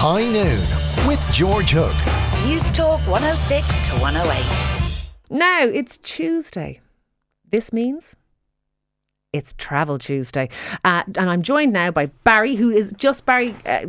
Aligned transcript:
High 0.00 0.30
Noon 0.30 1.08
with 1.08 1.20
George 1.32 1.72
Hook. 1.72 1.90
Newstalk 2.46 3.00
106 3.10 3.80
to 3.88 3.92
108. 3.94 5.10
Now 5.28 5.62
it's 5.62 5.96
Tuesday. 5.96 6.80
This 7.50 7.72
means 7.72 8.14
it's 9.32 9.54
Travel 9.58 9.98
Tuesday. 9.98 10.50
Uh, 10.84 11.02
and 11.04 11.28
I'm 11.28 11.42
joined 11.42 11.72
now 11.72 11.90
by 11.90 12.06
Barry, 12.22 12.54
who 12.54 12.70
is 12.70 12.94
just 12.96 13.26
Barry. 13.26 13.56
Uh, 13.66 13.86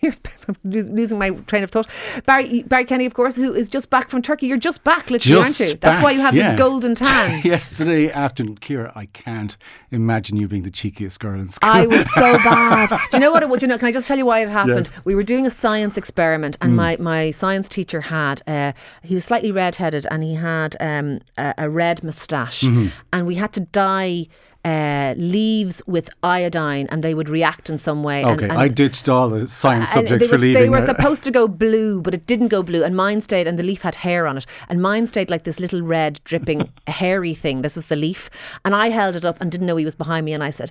Here's 0.00 0.20
I'm 0.48 0.56
losing 0.64 1.18
my 1.18 1.30
train 1.30 1.64
of 1.64 1.70
thought. 1.70 1.88
Barry 2.26 2.62
Barry 2.62 2.84
Kenny, 2.84 3.06
of 3.06 3.14
course, 3.14 3.36
who 3.36 3.52
is 3.52 3.68
just 3.68 3.90
back 3.90 4.08
from 4.08 4.22
Turkey. 4.22 4.46
You're 4.46 4.56
just 4.56 4.84
back, 4.84 5.10
literally, 5.10 5.42
Just 5.42 5.60
aren't 5.60 5.72
you? 5.72 5.78
That's 5.78 6.02
why 6.02 6.12
you 6.12 6.20
have 6.20 6.34
yeah. 6.34 6.50
this 6.50 6.58
golden 6.58 6.94
tan. 6.94 7.42
Yesterday 7.44 8.10
afternoon, 8.10 8.58
Ciara, 8.60 8.92
I 8.94 9.06
can't 9.06 9.56
imagine 9.90 10.36
you 10.36 10.48
being 10.48 10.62
the 10.62 10.70
cheekiest 10.70 11.18
girl 11.18 11.38
in 11.38 11.48
school. 11.48 11.70
I 11.70 11.86
was 11.86 12.10
so 12.14 12.36
bad. 12.44 12.88
Do 12.88 12.96
you 13.12 13.20
know 13.20 13.32
what 13.32 13.42
it? 13.42 13.48
Do 13.48 13.56
you 13.60 13.68
know, 13.68 13.78
can 13.78 13.88
I 13.88 13.92
just 13.92 14.08
tell 14.08 14.18
you 14.18 14.26
why 14.26 14.40
it 14.40 14.48
happened? 14.48 14.90
Yes. 14.92 15.00
We 15.04 15.14
were 15.14 15.22
doing 15.22 15.46
a 15.46 15.50
science 15.50 15.96
experiment, 15.96 16.56
and 16.60 16.74
my, 16.74 16.96
my 16.98 17.30
science 17.30 17.68
teacher 17.68 18.00
had, 18.00 18.42
uh, 18.46 18.72
he 19.02 19.14
was 19.14 19.24
slightly 19.24 19.52
redheaded, 19.52 20.06
and 20.10 20.22
he 20.22 20.34
had 20.34 20.76
um, 20.80 21.20
a, 21.38 21.54
a 21.58 21.70
red 21.70 22.02
moustache. 22.02 22.64
And 23.12 23.26
we 23.26 23.34
had 23.34 23.52
to 23.54 23.60
dye 23.60 24.28
uh, 24.64 25.14
leaves 25.16 25.82
with 25.86 26.08
iodine, 26.22 26.86
and 26.90 27.02
they 27.02 27.14
would 27.14 27.28
react 27.28 27.68
in 27.68 27.78
some 27.78 28.02
way. 28.02 28.22
and- 28.22 28.30
okay, 28.32 28.48
and, 28.48 28.58
I 28.58 28.68
ditched 28.68 29.08
all 29.08 29.28
the 29.28 29.48
science 29.48 29.94
and 29.94 30.06
subjects 30.08 30.22
they 30.24 30.28
for 30.28 30.34
was- 30.34 30.40
leaving. 30.40 30.62
They 30.62 30.68
were 30.68 30.76
uh, 30.78 30.86
supposed 30.86 31.24
to 31.24 31.30
go 31.30 31.48
blue, 31.64 32.00
but 32.00 32.14
it 32.14 32.26
didn't 32.26 32.48
go 32.48 32.62
blue. 32.62 32.84
And 32.84 32.96
mine 32.96 33.20
stayed, 33.22 33.46
and 33.46 33.58
the 33.58 33.62
leaf 33.64 33.82
had 33.82 33.96
hair 33.96 34.26
on 34.26 34.36
it. 34.38 34.46
And 34.68 34.80
mine 34.80 35.06
stayed 35.06 35.30
like 35.30 35.44
this 35.44 35.58
little 35.58 35.82
red, 35.82 36.20
dripping, 36.24 36.70
hairy 36.86 37.34
thing. 37.34 37.62
This 37.62 37.74
was 37.76 37.86
the 37.86 37.96
leaf. 37.96 38.30
And 38.64 38.74
I 38.74 38.90
held 38.90 39.16
it 39.16 39.24
up 39.24 39.40
and 39.40 39.50
didn't 39.50 39.66
know 39.66 39.76
he 39.76 39.84
was 39.84 39.94
behind 39.96 40.24
me. 40.26 40.32
And 40.32 40.44
I 40.44 40.50
said, 40.50 40.70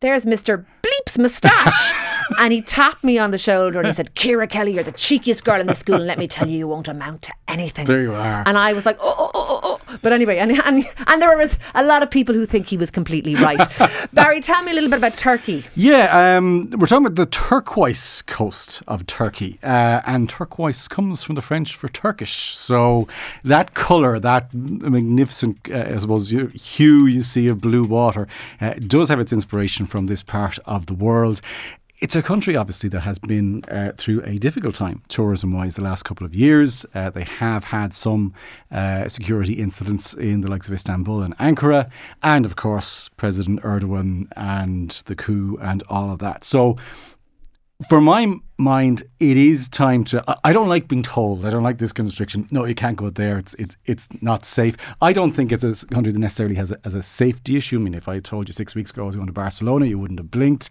There's 0.00 0.24
Mr. 0.24 0.64
Bleep's 0.82 1.18
moustache. 1.18 1.92
and 2.38 2.52
he 2.52 2.60
tapped 2.62 3.04
me 3.04 3.18
on 3.18 3.30
the 3.30 3.38
shoulder 3.38 3.78
and 3.78 3.86
he 3.86 3.92
said, 3.92 4.14
Ciara 4.14 4.46
Kelly, 4.46 4.74
you're 4.74 4.84
the 4.84 4.92
cheekiest 4.92 5.44
girl 5.44 5.60
in 5.60 5.66
the 5.66 5.74
school. 5.74 5.96
And 5.96 6.06
let 6.06 6.18
me 6.18 6.26
tell 6.26 6.48
you, 6.48 6.58
you 6.58 6.68
won't 6.68 6.88
amount 6.88 7.22
to 7.22 7.32
anything. 7.48 7.86
There 7.86 8.02
you 8.02 8.14
are. 8.14 8.42
And 8.46 8.56
I 8.58 8.72
was 8.72 8.86
like, 8.86 8.98
oh, 9.00 9.14
oh, 9.18 9.30
oh, 9.34 9.60
oh, 9.62 9.80
oh. 9.88 9.98
But 10.02 10.12
anyway, 10.12 10.38
and, 10.38 10.52
and, 10.52 10.84
and 11.06 11.22
there 11.22 11.36
was 11.36 11.58
a 11.74 11.84
lot 11.84 12.02
of 12.02 12.10
people 12.10 12.34
who 12.34 12.46
think 12.46 12.66
he 12.66 12.76
was 12.76 12.90
completely 12.90 13.34
right. 13.34 13.60
Barry, 14.12 14.40
tell 14.40 14.62
me 14.62 14.72
a 14.72 14.74
little 14.74 14.90
bit 14.90 14.98
about 14.98 15.16
Turkey. 15.16 15.64
Yeah, 15.76 16.36
um, 16.36 16.70
we're 16.70 16.86
talking 16.86 17.06
about 17.06 17.16
the 17.16 17.26
turquoise 17.26 18.22
coast 18.22 18.82
of 18.88 19.06
Turkey, 19.06 19.58
uh, 19.62 20.00
and 20.06 20.28
turquoise 20.28 20.88
comes 20.88 21.22
from 21.22 21.34
the 21.34 21.42
French 21.42 21.76
for 21.76 21.88
Turkish. 21.88 22.56
So 22.56 23.08
that 23.44 23.74
colour, 23.74 24.18
that 24.18 24.52
magnificent, 24.54 25.70
uh, 25.70 25.92
I 25.94 25.98
suppose, 25.98 26.30
hue 26.30 27.06
you 27.06 27.22
see 27.22 27.48
of 27.48 27.60
blue 27.60 27.84
water, 27.84 28.26
uh, 28.60 28.74
does 28.74 29.08
have 29.08 29.20
its 29.20 29.32
inspiration 29.32 29.86
from 29.86 30.06
this 30.06 30.22
part 30.22 30.58
of 30.64 30.86
the 30.86 30.94
world. 30.94 31.40
It's 32.02 32.16
a 32.16 32.20
country, 32.20 32.56
obviously, 32.56 32.88
that 32.88 33.02
has 33.02 33.20
been 33.20 33.62
uh, 33.70 33.92
through 33.96 34.24
a 34.24 34.36
difficult 34.36 34.74
time 34.74 35.02
tourism 35.06 35.52
wise 35.52 35.76
the 35.76 35.82
last 35.84 36.02
couple 36.02 36.26
of 36.26 36.34
years. 36.34 36.84
Uh, 36.96 37.10
they 37.10 37.22
have 37.22 37.62
had 37.62 37.94
some 37.94 38.34
uh, 38.72 39.08
security 39.08 39.52
incidents 39.52 40.12
in 40.14 40.40
the 40.40 40.50
likes 40.50 40.66
of 40.66 40.74
Istanbul 40.74 41.22
and 41.22 41.38
Ankara, 41.38 41.88
and 42.24 42.44
of 42.44 42.56
course, 42.56 43.08
President 43.10 43.62
Erdogan 43.62 44.26
and 44.34 44.90
the 45.06 45.14
coup 45.14 45.56
and 45.62 45.84
all 45.88 46.10
of 46.10 46.18
that. 46.18 46.42
So, 46.42 46.76
for 47.88 48.00
my 48.00 48.34
mind, 48.58 49.04
it 49.20 49.36
is 49.36 49.68
time 49.68 50.02
to. 50.04 50.24
I- 50.44 50.52
don't 50.52 50.68
like 50.68 50.88
being 50.88 51.02
told. 51.02 51.44
I 51.44 51.50
don't 51.50 51.62
like 51.62 51.78
this 51.78 51.92
constriction. 51.92 52.46
No, 52.50 52.64
you 52.64 52.74
can't 52.74 52.96
go 52.96 53.10
there. 53.10 53.38
It's 53.38 53.54
it's 53.54 53.76
it's 53.86 54.08
not 54.20 54.44
safe. 54.44 54.76
I 55.00 55.12
don't 55.12 55.32
think 55.32 55.52
it's 55.52 55.64
a 55.64 55.86
country 55.86 56.12
that 56.12 56.18
necessarily 56.18 56.54
has 56.56 56.70
a, 56.72 56.78
as 56.84 56.94
a 56.94 57.02
safety 57.02 57.56
issue. 57.56 57.76
I 57.78 57.82
mean, 57.82 57.94
if 57.94 58.08
I 58.08 58.20
told 58.20 58.48
you 58.48 58.52
six 58.52 58.74
weeks 58.74 58.90
ago 58.90 59.02
I 59.02 59.06
was 59.06 59.16
going 59.16 59.26
to 59.28 59.32
Barcelona, 59.32 59.86
you 59.86 59.98
wouldn't 59.98 60.20
have 60.20 60.30
blinked. 60.30 60.70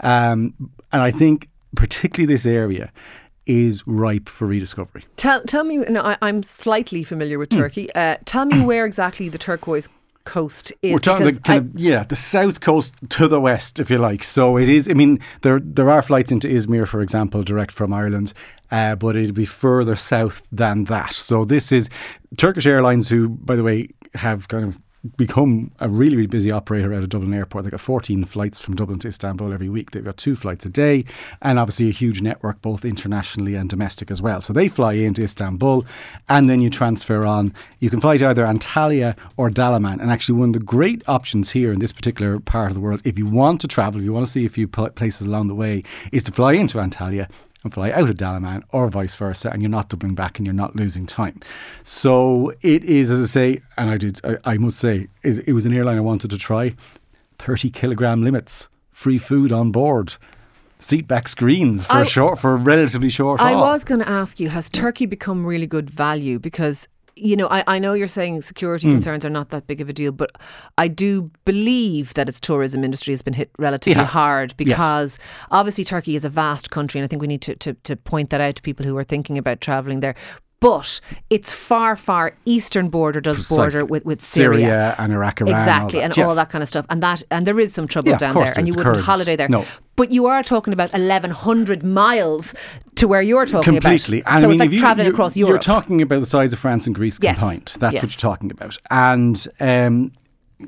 Um, 0.00 0.54
and 0.92 1.02
I 1.02 1.10
think 1.10 1.48
particularly 1.76 2.32
this 2.32 2.46
area 2.46 2.92
is 3.46 3.86
ripe 3.86 4.28
for 4.28 4.46
rediscovery. 4.46 5.04
Tell 5.16 5.42
tell 5.42 5.64
me. 5.64 5.76
No, 5.78 6.02
I, 6.02 6.16
I'm 6.22 6.42
slightly 6.42 7.02
familiar 7.04 7.36
Hmm. 7.36 7.40
with 7.40 7.50
Turkey. 7.50 7.92
Uh, 7.94 8.16
tell 8.24 8.46
me 8.46 8.60
where 8.60 8.86
exactly 8.86 9.28
the 9.28 9.38
turquoise 9.38 9.88
coast 10.24 10.72
is. 10.80 10.92
We're 10.94 10.98
talking 11.00 11.26
because 11.26 11.36
the 11.36 11.42
kind 11.42 11.54
I- 11.56 11.68
of 11.74 11.78
yeah, 11.78 12.04
the 12.04 12.16
south 12.16 12.60
coast 12.60 12.94
to 13.10 13.28
the 13.28 13.40
west, 13.40 13.80
if 13.80 13.90
you 13.90 13.98
like. 13.98 14.24
So 14.24 14.56
it 14.56 14.68
is. 14.68 14.88
I 14.88 14.94
mean, 14.94 15.18
there 15.42 15.60
there 15.60 15.90
are 15.90 16.00
flights 16.02 16.32
into 16.32 16.48
Izmir, 16.48 16.86
for 16.88 17.02
example, 17.02 17.42
direct 17.42 17.72
from 17.72 17.92
Ireland, 17.92 18.32
uh, 18.70 18.94
but 18.96 19.14
it'd 19.16 19.34
be 19.34 19.44
further 19.46 19.96
south 19.96 20.46
than 20.50 20.84
that. 20.84 21.12
So 21.12 21.44
this 21.44 21.70
is 21.72 21.90
Turkish 22.38 22.64
Airlines, 22.66 23.08
who, 23.10 23.28
by 23.28 23.56
the 23.56 23.62
way, 23.62 23.90
have 24.14 24.48
kind 24.48 24.64
of 24.64 24.78
become 25.16 25.70
a 25.80 25.88
really, 25.88 26.16
really 26.16 26.26
busy 26.26 26.50
operator 26.50 26.94
out 26.94 27.02
of 27.02 27.08
Dublin 27.08 27.34
Airport. 27.34 27.64
They've 27.64 27.70
got 27.70 27.80
14 27.80 28.24
flights 28.24 28.58
from 28.58 28.74
Dublin 28.74 28.98
to 29.00 29.08
Istanbul 29.08 29.52
every 29.52 29.68
week. 29.68 29.90
They've 29.90 30.04
got 30.04 30.16
two 30.16 30.34
flights 30.34 30.64
a 30.64 30.70
day 30.70 31.04
and 31.42 31.58
obviously 31.58 31.88
a 31.88 31.92
huge 31.92 32.22
network 32.22 32.62
both 32.62 32.84
internationally 32.84 33.54
and 33.54 33.68
domestic 33.68 34.10
as 34.10 34.22
well. 34.22 34.40
So 34.40 34.52
they 34.52 34.68
fly 34.68 34.94
into 34.94 35.22
Istanbul 35.22 35.84
and 36.28 36.48
then 36.48 36.60
you 36.60 36.70
transfer 36.70 37.26
on. 37.26 37.52
You 37.80 37.90
can 37.90 38.00
fly 38.00 38.16
to 38.16 38.28
either 38.28 38.44
Antalya 38.44 39.16
or 39.36 39.50
Dalaman. 39.50 40.00
And 40.00 40.10
actually 40.10 40.38
one 40.38 40.50
of 40.50 40.54
the 40.54 40.60
great 40.60 41.02
options 41.06 41.50
here 41.50 41.72
in 41.72 41.80
this 41.80 41.92
particular 41.92 42.40
part 42.40 42.70
of 42.70 42.74
the 42.74 42.80
world, 42.80 43.02
if 43.04 43.18
you 43.18 43.26
want 43.26 43.60
to 43.60 43.68
travel, 43.68 44.00
if 44.00 44.04
you 44.04 44.12
want 44.12 44.26
to 44.26 44.32
see 44.32 44.46
a 44.46 44.50
few 44.50 44.66
places 44.66 45.26
along 45.26 45.48
the 45.48 45.54
way, 45.54 45.82
is 46.12 46.22
to 46.24 46.32
fly 46.32 46.54
into 46.54 46.78
Antalya 46.78 47.28
and 47.64 47.72
fly 47.74 47.90
out 47.90 48.08
of 48.08 48.16
Dalaman 48.16 48.62
or 48.70 48.88
vice 48.88 49.14
versa, 49.14 49.50
and 49.50 49.62
you're 49.62 49.70
not 49.70 49.88
doubling 49.88 50.14
back 50.14 50.38
and 50.38 50.46
you're 50.46 50.52
not 50.54 50.76
losing 50.76 51.06
time. 51.06 51.40
So 51.82 52.52
it 52.60 52.84
is, 52.84 53.10
as 53.10 53.22
I 53.22 53.26
say, 53.26 53.62
and 53.76 53.90
I 53.90 53.96
did, 53.96 54.20
I, 54.24 54.36
I 54.52 54.58
must 54.58 54.78
say, 54.78 55.08
it, 55.22 55.48
it 55.48 55.52
was 55.54 55.66
an 55.66 55.74
airline 55.74 55.96
I 55.96 56.00
wanted 56.00 56.30
to 56.30 56.38
try. 56.38 56.74
30 57.38 57.70
kilogram 57.70 58.22
limits, 58.22 58.68
free 58.92 59.18
food 59.18 59.50
on 59.50 59.72
board, 59.72 60.16
seat 60.78 61.08
back 61.08 61.26
screens 61.26 61.84
for 61.86 61.94
I- 61.94 62.02
a 62.02 62.04
short, 62.04 62.38
for 62.38 62.52
a 62.52 62.56
relatively 62.56 63.10
short 63.10 63.40
I 63.40 63.52
haul. 63.52 63.62
was 63.62 63.82
going 63.82 64.00
to 64.00 64.08
ask 64.08 64.38
you: 64.38 64.50
Has 64.50 64.68
Turkey 64.70 65.06
become 65.06 65.44
really 65.44 65.66
good 65.66 65.90
value? 65.90 66.38
Because 66.38 66.86
you 67.16 67.36
know, 67.36 67.46
I, 67.48 67.62
I 67.66 67.78
know 67.78 67.92
you're 67.94 68.08
saying 68.08 68.42
security 68.42 68.88
Hmm. 68.88 68.94
concerns 68.94 69.24
are 69.24 69.30
not 69.30 69.50
that 69.50 69.66
big 69.66 69.80
of 69.80 69.88
a 69.88 69.92
deal, 69.92 70.12
but 70.12 70.30
I 70.78 70.88
do 70.88 71.30
believe 71.44 72.14
that 72.14 72.28
its 72.28 72.40
tourism 72.40 72.82
industry 72.84 73.12
has 73.12 73.22
been 73.22 73.34
hit 73.34 73.50
relatively 73.58 74.02
has. 74.02 74.10
hard 74.12 74.50
Yes. 74.50 74.56
because 74.56 75.18
obviously 75.50 75.84
Turkey 75.84 76.16
is 76.16 76.24
a 76.24 76.28
vast 76.28 76.70
country, 76.70 77.00
and 77.00 77.04
I 77.04 77.08
think 77.08 77.20
we 77.22 77.28
need 77.28 77.42
to, 77.42 77.54
to, 77.56 77.74
to 77.74 77.96
point 77.96 78.30
that 78.30 78.40
out 78.40 78.56
to 78.56 78.62
people 78.62 78.84
who 78.84 78.96
are 78.96 79.04
thinking 79.04 79.38
about 79.38 79.60
travelling 79.60 80.00
there. 80.00 80.14
But 80.64 81.00
its 81.30 81.52
far, 81.52 81.94
far 81.96 82.32
eastern 82.46 82.88
border 82.88 83.20
does 83.20 83.36
Precisely. 83.36 83.56
border 83.56 83.84
with, 83.84 84.04
with 84.04 84.20
Syria. 84.24 84.66
Syria 84.66 84.94
and 84.98 85.12
Iraq, 85.12 85.40
Iran, 85.40 85.52
all 85.54 85.60
exactly, 85.60 85.98
that. 85.98 86.04
and 86.06 86.16
Yes. 86.16 86.28
all 86.28 86.34
that 86.34 86.48
kind 86.50 86.62
of 86.62 86.68
stuff, 86.68 86.86
and 86.90 87.02
that 87.02 87.22
and 87.30 87.46
there 87.46 87.60
is 87.60 87.74
some 87.74 87.86
trouble 87.86 88.10
Yeah, 88.10 88.18
down 88.18 88.34
there, 88.34 88.54
and 88.56 88.66
you 88.66 88.72
the 88.72 88.78
wouldn't 88.78 88.96
Kurds. 88.96 89.06
holiday 89.06 89.36
there. 89.36 89.48
No. 89.48 89.64
But 89.96 90.10
you 90.10 90.26
are 90.26 90.42
talking 90.42 90.72
about 90.72 90.90
eleven 90.94 91.30
hundred 91.30 91.82
miles 91.84 92.54
to 92.96 93.06
where 93.06 93.22
you're 93.22 93.46
talking 93.46 93.76
about. 93.76 93.82
completely. 93.90 94.20
about. 94.22 94.32
And 94.34 94.40
so 94.42 94.46
I 94.46 94.50
mean, 94.50 94.54
it's 94.54 94.60
like 94.60 94.66
if 94.68 94.72
you, 94.74 94.80
traveling 94.80 95.06
you- 95.06 95.12
across 95.12 95.36
You're 95.36 95.58
talking 95.58 96.02
about 96.02 96.20
the 96.20 96.26
size 96.26 96.52
of 96.52 96.58
France 96.58 96.86
and 96.86 96.94
Greece 96.94 97.18
Yes. 97.20 97.38
combined. 97.38 97.72
That's 97.78 97.94
Yes. 97.94 98.02
what 98.02 98.12
you're 98.22 98.30
talking 98.30 98.50
about. 98.50 98.76
And 98.90 99.46
um, 99.60 100.12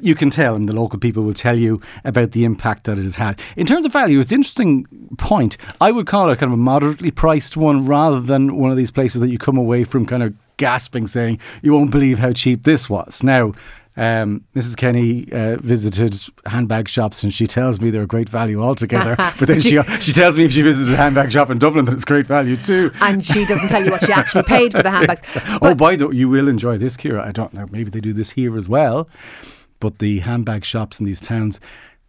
you 0.00 0.14
can 0.14 0.30
tell, 0.30 0.54
and 0.54 0.68
the 0.68 0.72
local 0.72 0.98
people 0.98 1.22
will 1.22 1.34
tell 1.34 1.58
you 1.58 1.80
about 2.04 2.32
the 2.32 2.44
impact 2.44 2.84
that 2.84 2.98
it 2.98 3.04
has 3.04 3.16
had. 3.16 3.40
In 3.56 3.66
terms 3.66 3.86
of 3.86 3.92
value, 3.92 4.20
it's 4.20 4.30
an 4.30 4.36
interesting 4.36 4.86
point. 5.18 5.56
I 5.80 5.90
would 5.90 6.06
call 6.06 6.30
it 6.30 6.38
kind 6.38 6.52
of 6.52 6.58
a 6.58 6.62
moderately 6.62 7.10
priced 7.10 7.56
one 7.56 7.86
rather 7.86 8.20
than 8.20 8.56
one 8.56 8.70
of 8.70 8.76
these 8.76 8.90
places 8.90 9.20
that 9.20 9.28
you 9.28 9.38
come 9.38 9.56
away 9.56 9.84
from 9.84 10.06
kind 10.06 10.22
of 10.22 10.34
gasping 10.56 11.06
saying, 11.06 11.38
you 11.62 11.72
won't 11.72 11.90
believe 11.90 12.18
how 12.18 12.32
cheap 12.32 12.62
this 12.64 12.88
was. 12.88 13.22
Now, 13.22 13.52
um, 13.98 14.44
Mrs. 14.54 14.76
Kenny 14.76 15.30
uh, 15.32 15.56
visited 15.56 16.20
handbag 16.44 16.88
shops 16.88 17.22
and 17.22 17.32
she 17.32 17.46
tells 17.46 17.80
me 17.80 17.90
they're 17.90 18.02
a 18.02 18.06
great 18.06 18.28
value 18.28 18.62
altogether. 18.62 19.16
but 19.38 19.48
then 19.48 19.60
she 19.60 19.80
she 20.00 20.12
tells 20.12 20.36
me 20.36 20.44
if 20.44 20.52
she 20.52 20.62
visited 20.62 20.92
a 20.92 20.96
handbag 20.96 21.32
shop 21.32 21.50
in 21.50 21.58
Dublin 21.58 21.86
that 21.86 21.94
it's 21.94 22.04
great 22.04 22.26
value 22.26 22.56
too. 22.56 22.90
and 23.00 23.24
she 23.24 23.46
doesn't 23.46 23.68
tell 23.68 23.84
you 23.84 23.90
what 23.90 24.04
she 24.04 24.12
actually 24.12 24.42
paid 24.44 24.72
for 24.72 24.82
the 24.82 24.90
handbags. 24.90 25.22
oh, 25.62 25.74
by 25.74 25.96
the 25.96 26.08
way, 26.08 26.16
you 26.16 26.28
will 26.28 26.48
enjoy 26.48 26.76
this, 26.76 26.96
Ciara. 26.96 27.26
I 27.26 27.32
don't 27.32 27.54
know. 27.54 27.66
Maybe 27.70 27.90
they 27.90 28.00
do 28.00 28.12
this 28.12 28.30
here 28.30 28.58
as 28.58 28.68
well. 28.68 29.08
But 29.80 29.98
the 29.98 30.20
handbag 30.20 30.64
shops 30.64 30.98
in 31.00 31.06
these 31.06 31.20
towns, 31.20 31.60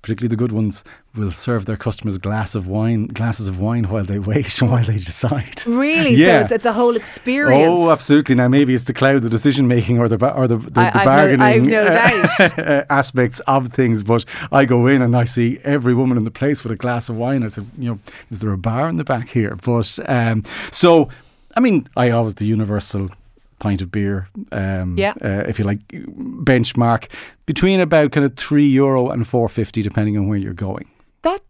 particularly 0.01 0.29
the 0.29 0.35
good 0.38 0.51
ones, 0.51 0.83
will 1.16 1.31
serve 1.31 1.66
their 1.66 1.75
customers 1.75 2.17
glass 2.17 2.53
of 2.55 2.67
wine, 2.67 3.07
glasses 3.07 3.47
of 3.47 3.59
wine 3.59 3.83
while 3.89 4.03
they 4.03 4.19
wait 4.19 4.61
and 4.61 4.72
while 4.72 4.85
they 4.85 4.97
decide. 4.97 5.66
Really? 5.66 6.14
Yeah. 6.14 6.40
So 6.40 6.43
it's, 6.43 6.52
it's 6.53 6.66
a 6.66 6.73
whole 6.73 6.96
experience. 6.96 7.67
Oh, 7.67 7.91
absolutely. 7.91 8.35
Now 8.35 8.47
maybe 8.47 8.73
it's 8.73 8.84
to 8.85 8.93
cloud 8.93 9.23
the 9.23 9.29
decision 9.29 9.67
making 9.67 9.99
or 9.99 10.08
the 10.08 10.17
ba- 10.17 10.34
or 10.34 10.47
the, 10.47 10.58
the, 10.58 10.79
I- 10.81 10.91
the 10.91 10.97
no- 10.99 11.03
bargaining 11.05 11.41
I've 11.41 11.64
no 11.64 11.84
uh, 11.84 11.93
doubt. 11.93 12.85
aspects 12.90 13.40
of 13.47 13.73
things. 13.73 14.03
But 14.03 14.23
I 14.52 14.66
go 14.66 14.87
in 14.87 15.02
and 15.02 15.16
I 15.16 15.25
see 15.25 15.59
every 15.64 15.93
woman 15.93 16.17
in 16.17 16.23
the 16.23 16.31
place 16.31 16.64
with 16.64 16.72
a 16.72 16.78
glass 16.78 17.09
of 17.09 17.17
wine. 17.17 17.43
I 17.43 17.47
said, 17.47 17.69
you 17.78 17.90
know, 17.90 17.99
is 18.31 18.40
there 18.40 18.52
a 18.53 18.58
bar 18.58 18.87
in 18.87 18.96
the 18.97 19.03
back 19.03 19.28
here? 19.29 19.55
But 19.55 19.97
um, 20.08 20.43
so, 20.72 21.09
I 21.55 21.59
mean, 21.59 21.87
I 21.97 22.11
always 22.11 22.35
the 22.35 22.46
universal 22.46 23.09
pint 23.59 23.81
of 23.81 23.91
beer, 23.91 24.27
um, 24.51 24.95
Yeah. 24.97 25.13
uh, 25.23 25.43
if 25.47 25.57
you 25.59 25.65
like, 25.65 25.79
benchmark 25.89 27.07
between 27.45 27.79
about 27.79 28.11
kind 28.11 28.25
of 28.25 28.35
three 28.35 28.67
euro 28.67 29.09
and 29.09 29.27
four 29.27 29.49
fifty, 29.49 29.81
depending 29.81 30.17
on 30.17 30.27
where 30.27 30.37
you're 30.37 30.53
going. 30.53 30.85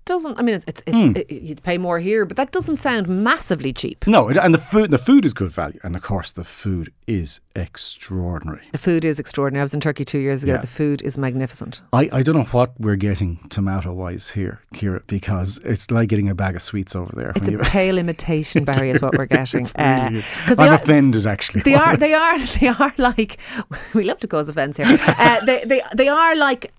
Doesn't. 0.08 0.40
I 0.40 0.42
mean, 0.42 0.56
it's, 0.56 0.66
it's, 0.68 0.84
it's 0.88 0.98
Hmm. 1.04 1.12
it, 1.18 1.30
you'd 1.30 1.62
pay 1.64 1.78
more 1.78 2.00
here, 2.00 2.26
but 2.26 2.38
that 2.38 2.52
doesn't 2.52 2.78
sound 2.78 3.08
massively 3.10 3.74
cheap. 3.74 4.08
No, 4.08 4.30
and 4.30 4.54
the 4.54 4.58
food 4.58 4.90
the 4.90 4.98
food 4.98 5.26
is 5.26 5.34
good 5.34 5.52
value, 5.52 5.80
and 5.84 5.96
of 5.98 6.02
course 6.02 6.32
the 6.32 6.46
food 6.46 6.92
is 7.08 7.40
extraordinary. 7.56 8.62
The 8.72 8.78
food 8.78 9.04
is 9.06 9.20
extraordinary. 9.20 9.62
I 9.62 9.64
was 9.66 9.74
in 9.74 9.80
Turkey 9.82 10.06
two 10.06 10.20
years 10.20 10.44
ago. 10.44 10.54
Yeah. 10.54 10.62
The 10.62 10.68
food 10.68 11.02
is 11.02 11.18
magnificent. 11.18 11.82
I, 11.94 12.10
I 12.12 12.22
don't 12.24 12.36
know 12.36 12.44
what 12.46 12.72
we're 12.80 12.96
getting 12.96 13.40
tomato 13.50 13.94
wise 13.94 14.30
here, 14.30 14.62
Ciara, 14.74 15.02
because 15.08 15.60
it's 15.64 15.90
like 15.92 16.10
getting 16.10 16.30
a 16.30 16.36
bag 16.36 16.56
of 16.56 16.62
sweets 16.62 16.96
over 16.96 17.12
there. 17.16 17.34
It's 17.36 17.48
a 17.48 17.52
you- 17.52 17.60
pale 17.60 17.98
imitation, 17.98 18.64
Barry, 18.70 18.92
is 18.92 19.02
what 19.02 19.18
we're 19.18 19.26
getting. 19.26 19.68
Uh, 19.76 20.10
they 20.48 20.54
I'm 20.64 20.72
are- 20.72 20.76
offended 20.76 21.28
actually. 21.28 21.62
They 21.62 21.76
are, 21.76 21.98
they 22.06 22.14
are, 22.14 22.40
they 22.60 22.68
are 22.70 22.94
like. 22.98 23.38
We 23.94 24.04
love 24.04 24.20
to 24.20 24.28
cause 24.28 24.48
offence 24.50 24.78
here. 24.78 24.86
Uh, 25.08 25.44
they, 25.46 25.64
they, 25.66 25.82
they 25.96 26.08
are 26.08 26.36
like 26.36 26.72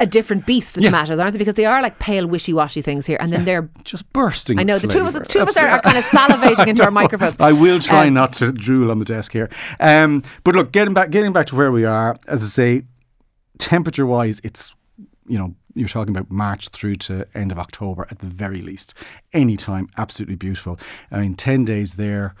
a 0.00 0.06
different 0.06 0.46
beast. 0.46 0.74
The 0.74 0.82
Yeah. 0.82 0.88
tomatoes, 0.90 1.18
aren't 1.20 1.32
they? 1.32 1.38
Because 1.38 1.54
they 1.54 1.64
are 1.64 1.82
like 1.82 1.98
pale, 1.98 2.26
wishy-washy 2.26 2.82
things 2.82 3.06
here, 3.06 3.16
and 3.20 3.32
then 3.32 3.44
they're. 3.44 3.68
just 3.84 4.10
bursting. 4.12 4.58
I 4.58 4.62
know 4.62 4.78
the 4.78 4.86
two 4.88 5.00
of 5.00 5.06
us, 5.14 5.28
two 5.28 5.40
of 5.40 5.48
us 5.48 5.56
are, 5.56 5.66
are 5.68 5.80
kind 5.80 5.98
of 5.98 6.04
salivating 6.04 6.66
into 6.72 6.84
our 6.84 6.90
microphones. 6.90 7.36
I 7.40 7.52
will 7.52 7.78
try 7.78 8.06
Um, 8.06 8.14
not 8.14 8.32
to 8.34 8.52
drool 8.52 8.90
on 8.90 8.98
the 8.98 9.04
desk 9.04 9.32
here. 9.32 9.48
Um, 9.80 10.22
but 10.44 10.54
look, 10.54 10.72
getting 10.72 10.94
back, 10.94 11.10
getting 11.10 11.32
back 11.32 11.46
to 11.46 11.56
where 11.56 11.70
we 11.72 11.84
are, 11.84 12.16
as 12.28 12.42
I 12.42 12.46
say, 12.46 12.82
temperature 13.58 14.06
wise, 14.06 14.40
it's 14.44 14.74
you 15.26 15.38
know 15.38 15.54
you're 15.74 15.88
talking 15.88 16.14
about 16.16 16.30
March 16.30 16.68
through 16.68 16.94
to 16.96 17.26
end 17.34 17.50
of 17.50 17.58
October 17.58 18.06
at 18.10 18.18
the 18.20 18.26
very 18.26 18.62
least. 18.62 18.94
Anytime, 19.32 19.88
absolutely 19.98 20.36
beautiful. 20.36 20.78
I 21.10 21.18
mean, 21.20 21.34
ten 21.34 21.64
days 21.64 21.94
there, 21.94 22.34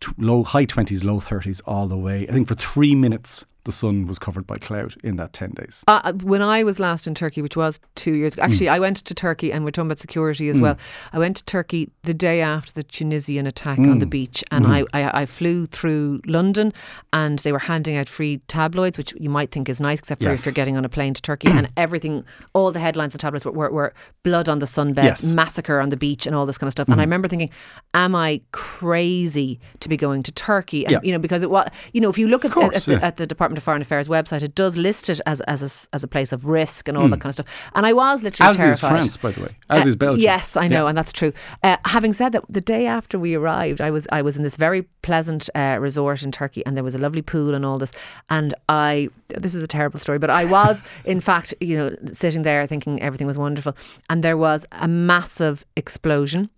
t- 0.00 0.12
low 0.18 0.42
high 0.44 0.64
twenties, 0.64 1.04
low 1.04 1.20
thirties 1.20 1.60
all 1.66 1.86
the 1.86 1.98
way. 1.98 2.26
I 2.28 2.32
think 2.32 2.48
for 2.48 2.54
three 2.54 2.94
minutes 2.94 3.44
the 3.68 3.72
sun 3.72 4.06
was 4.06 4.18
covered 4.18 4.46
by 4.46 4.56
cloud 4.56 4.94
in 5.04 5.16
that 5.16 5.34
ten 5.34 5.50
days. 5.50 5.84
Uh, 5.86 6.00
uh, 6.02 6.12
when 6.14 6.40
I 6.40 6.64
was 6.64 6.80
last 6.80 7.06
in 7.06 7.14
Turkey, 7.14 7.42
which 7.42 7.54
was 7.54 7.78
two 7.96 8.14
years 8.14 8.32
ago, 8.32 8.42
actually, 8.42 8.68
mm. 8.68 8.72
I 8.72 8.80
went 8.80 8.96
to 8.96 9.14
Turkey, 9.14 9.52
and 9.52 9.62
we're 9.62 9.72
talking 9.72 9.88
about 9.88 9.98
security 9.98 10.48
as 10.48 10.56
mm. 10.56 10.62
well. 10.62 10.78
I 11.12 11.18
went 11.18 11.36
to 11.36 11.44
Turkey 11.44 11.90
the 12.04 12.14
day 12.14 12.40
after 12.40 12.72
the 12.72 12.82
Tunisian 12.82 13.46
attack 13.46 13.78
on 13.78 13.98
the 13.98 14.06
Hmm. 14.06 14.08
beach, 14.08 14.42
and 14.50 14.64
mm-hmm. 14.64 14.86
I, 14.94 15.02
I, 15.02 15.20
I 15.22 15.26
flew 15.26 15.66
through 15.66 16.22
London, 16.24 16.72
and 17.12 17.40
they 17.40 17.52
were 17.52 17.58
handing 17.58 17.98
out 17.98 18.08
free 18.08 18.40
tabloids, 18.48 18.96
which 18.96 19.12
you 19.18 19.28
might 19.28 19.50
think 19.50 19.68
is 19.68 19.82
nice, 19.82 19.98
except 19.98 20.22
for 20.22 20.30
Yes. 20.30 20.40
if 20.40 20.46
you're 20.46 20.54
getting 20.54 20.78
on 20.78 20.86
a 20.86 20.88
plane 20.88 21.12
to 21.12 21.20
Turkey, 21.20 21.48
and 21.48 21.68
everything, 21.76 22.24
all 22.54 22.72
the 22.72 22.80
headlines 22.80 23.12
and 23.12 23.20
tabloids 23.20 23.44
were, 23.44 23.52
were, 23.52 23.70
were 23.70 23.92
blood 24.22 24.48
on 24.48 24.60
the 24.60 24.66
sunbed, 24.66 25.04
Yes. 25.04 25.24
Massacre 25.24 25.78
on 25.78 25.90
the 25.90 25.98
beach, 25.98 26.26
and 26.26 26.34
all 26.34 26.46
this 26.46 26.56
kind 26.56 26.68
of 26.68 26.72
stuff. 26.72 26.88
And 26.88 26.94
I 27.02 27.04
mm. 27.04 27.08
remember 27.08 27.28
thinking, 27.28 27.50
am 27.92 28.14
I 28.14 28.40
crazy 28.52 29.60
to 29.80 29.90
be 29.90 29.98
going 29.98 30.22
to 30.22 30.32
Turkey? 30.32 30.86
And, 30.86 30.92
Yeah. 30.92 31.00
You 31.02 31.12
know, 31.12 31.18
because 31.18 31.42
it 31.42 31.50
was, 31.50 31.68
you 31.92 32.00
know, 32.00 32.08
if 32.08 32.16
you 32.16 32.28
look 32.28 32.46
at, 32.46 32.52
course, 32.52 32.74
at, 32.74 32.84
the, 32.84 32.92
yeah. 32.92 33.06
at 33.06 33.18
the 33.18 33.26
Department 33.26 33.57
of 33.58 33.62
Foreign 33.62 33.82
Affairs 33.82 34.08
website, 34.08 34.42
it 34.42 34.54
does 34.54 34.76
list 34.76 35.10
it 35.10 35.20
as 35.26 35.40
as 35.42 35.60
a, 35.62 35.94
as 35.94 36.02
a 36.02 36.08
place 36.08 36.32
of 36.32 36.46
risk 36.46 36.88
and 36.88 36.96
all 36.96 37.04
Hmm. 37.04 37.10
that 37.10 37.20
kind 37.20 37.30
of 37.30 37.34
stuff. 37.34 37.70
And 37.74 37.84
I 37.84 37.92
was 37.92 38.22
literally 38.22 38.50
As 38.50 38.56
terrified. 38.56 38.72
is 38.72 38.80
France, 38.80 39.16
by 39.18 39.32
the 39.32 39.42
way. 39.42 39.56
As 39.68 39.84
Uh, 39.84 39.88
is 39.90 39.96
Belgium. 39.96 40.22
Yes, 40.22 40.56
I 40.56 40.66
know, 40.68 40.84
Yeah. 40.84 40.88
and 40.88 40.96
that's 40.98 41.12
true. 41.12 41.32
Uh, 41.62 41.76
having 41.84 42.12
said 42.14 42.32
that, 42.32 42.44
the 42.48 42.60
day 42.62 42.86
after 42.86 43.18
we 43.18 43.34
arrived, 43.34 43.80
I 43.82 43.90
was 43.90 44.06
I 44.10 44.22
was 44.22 44.36
in 44.38 44.42
this 44.42 44.56
very 44.56 44.82
pleasant 45.02 45.48
uh, 45.54 45.76
resort 45.80 46.22
in 46.22 46.32
Turkey, 46.32 46.64
and 46.66 46.76
there 46.76 46.84
was 46.84 46.94
a 46.94 46.98
lovely 46.98 47.22
pool 47.22 47.54
and 47.54 47.64
all 47.66 47.78
this. 47.78 47.92
And 48.30 48.54
I, 48.68 49.08
this 49.38 49.54
is 49.54 49.62
a 49.62 49.66
terrible 49.66 49.98
story, 49.98 50.18
but 50.18 50.30
I 50.30 50.44
was 50.44 50.82
in 51.04 51.20
fact, 51.20 51.52
you 51.60 51.76
know, 51.78 51.90
sitting 52.12 52.42
there 52.42 52.66
thinking 52.66 53.00
everything 53.02 53.26
was 53.26 53.38
wonderful, 53.38 53.74
and 54.08 54.22
there 54.22 54.36
was 54.36 54.64
a 54.72 54.88
massive 54.88 55.64
explosion, 55.76 56.48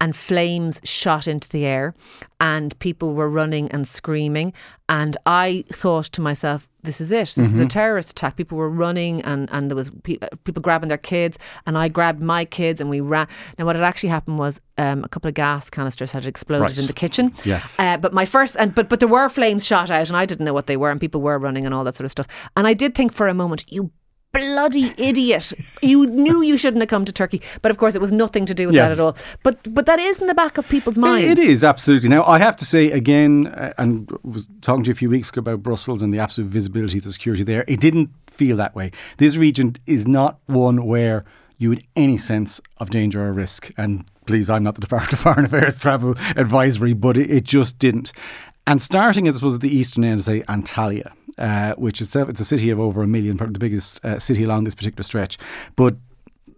and 0.00 0.14
flames 0.16 0.80
shot 0.84 1.28
into 1.28 1.48
the 1.48 1.64
air, 1.64 1.94
and 2.40 2.78
people 2.78 3.14
were 3.14 3.28
running 3.28 3.70
and 3.70 3.86
screaming, 3.86 4.52
and 4.88 5.16
I 5.26 5.64
thought 5.72 6.06
to 6.06 6.20
myself. 6.20 6.68
This 6.84 7.00
is 7.00 7.10
it. 7.10 7.34
This 7.36 7.52
is 7.52 7.58
a 7.58 7.66
terrorist 7.66 8.10
attack. 8.12 8.36
People 8.36 8.56
were 8.56 8.70
running, 8.70 9.20
and, 9.22 9.50
and 9.52 9.68
there 9.68 9.74
was 9.74 9.90
pe- 10.04 10.16
uh, 10.22 10.28
people 10.44 10.62
grabbing 10.62 10.88
their 10.88 10.96
kids, 10.96 11.36
and 11.66 11.76
I 11.76 11.88
grabbed 11.88 12.22
my 12.22 12.44
kids, 12.44 12.80
and 12.80 12.88
we 12.88 13.00
ran. 13.00 13.26
Now, 13.58 13.64
what 13.66 13.74
had 13.74 13.84
actually 13.84 14.10
happened 14.10 14.38
was 14.38 14.60
um, 14.78 15.02
a 15.02 15.08
couple 15.08 15.28
of 15.28 15.34
gas 15.34 15.68
canisters 15.70 16.12
had 16.12 16.24
exploded 16.24 16.62
Right. 16.68 16.78
in 16.78 16.86
the 16.86 16.92
kitchen. 16.92 17.34
Yes. 17.44 17.76
Uh, 17.80 17.96
but 17.98 18.14
my 18.14 18.24
first, 18.24 18.56
and 18.58 18.74
but 18.74 18.88
but 18.88 19.00
there 19.00 19.08
were 19.08 19.28
flames 19.28 19.66
shot 19.66 19.90
out, 19.90 20.06
and 20.08 20.16
I 20.16 20.24
didn't 20.24 20.44
know 20.44 20.54
what 20.54 20.68
they 20.68 20.76
were, 20.76 20.90
and 20.90 21.00
people 21.00 21.20
were 21.20 21.36
running 21.38 21.66
and 21.66 21.74
all 21.74 21.82
that 21.84 21.96
sort 21.96 22.04
of 22.04 22.12
stuff. 22.12 22.28
And 22.56 22.66
I 22.66 22.74
did 22.74 22.94
think 22.94 23.12
for 23.12 23.26
a 23.26 23.34
moment, 23.34 23.64
you 23.68 23.90
bloody 24.38 24.92
idiot, 24.96 25.52
you 25.82 26.06
knew 26.06 26.42
you 26.42 26.56
shouldn't 26.56 26.82
have 26.82 26.88
come 26.88 27.04
to 27.04 27.12
Turkey. 27.12 27.40
But 27.62 27.70
of 27.70 27.76
course, 27.78 27.94
it 27.94 28.00
was 28.00 28.12
nothing 28.12 28.46
to 28.46 28.54
do 28.54 28.66
with 28.66 28.74
Yes. 28.76 28.90
that 28.90 28.98
at 28.98 29.04
all. 29.04 29.16
But 29.42 29.74
but 29.74 29.86
that 29.86 29.98
is 29.98 30.20
in 30.20 30.26
the 30.26 30.34
back 30.34 30.58
of 30.58 30.68
people's 30.68 30.98
minds. 30.98 31.28
It 31.32 31.38
is 31.38 31.64
absolutely. 31.64 32.08
Now 32.08 32.24
I 32.24 32.38
have 32.38 32.56
to 32.56 32.64
say 32.64 32.90
again, 32.90 33.48
uh, 33.48 33.72
and 33.78 34.10
was 34.22 34.46
talking 34.62 34.84
to 34.84 34.88
you 34.88 34.92
a 34.92 34.96
few 34.96 35.10
weeks 35.10 35.30
ago 35.30 35.40
about 35.40 35.62
Brussels 35.62 36.02
and 36.02 36.12
the 36.12 36.18
absolute 36.18 36.48
visibility 36.50 36.98
of 36.98 37.04
the 37.04 37.12
security 37.12 37.42
there. 37.44 37.64
It 37.68 37.80
didn't 37.80 38.10
feel 38.28 38.56
that 38.58 38.74
way. 38.74 38.90
This 39.18 39.36
region 39.36 39.76
is 39.86 40.06
not 40.06 40.38
one 40.46 40.84
where 40.86 41.24
you 41.60 41.70
had 41.70 41.82
any 41.96 42.18
sense 42.18 42.60
of 42.78 42.90
danger 42.90 43.20
or 43.26 43.32
risk. 43.32 43.72
And 43.76 44.04
please, 44.26 44.48
I'm 44.48 44.62
not 44.62 44.76
the 44.76 44.80
Department 44.86 45.12
of 45.14 45.18
Foreign 45.18 45.44
Affairs 45.44 45.78
travel 45.78 46.14
advisory, 46.36 46.92
but 46.92 47.16
it, 47.16 47.30
it 47.30 47.44
just 47.44 47.78
didn't. 47.80 48.12
And 48.66 48.80
starting 48.80 49.26
at, 49.26 49.34
I 49.34 49.38
suppose, 49.38 49.54
at 49.56 49.60
the 49.62 49.74
eastern 49.76 50.04
end, 50.04 50.22
say 50.22 50.42
Antalya, 50.42 51.10
uh, 51.38 51.74
which 51.74 52.00
itself 52.00 52.28
it's 52.28 52.40
a 52.40 52.44
city 52.44 52.70
of 52.70 52.80
over 52.80 53.02
a 53.02 53.06
million, 53.06 53.36
probably 53.36 53.54
the 53.54 53.58
biggest 53.58 54.04
uh, 54.04 54.18
city 54.18 54.44
along 54.44 54.64
this 54.64 54.74
particular 54.74 55.02
stretch. 55.02 55.38
But 55.76 55.96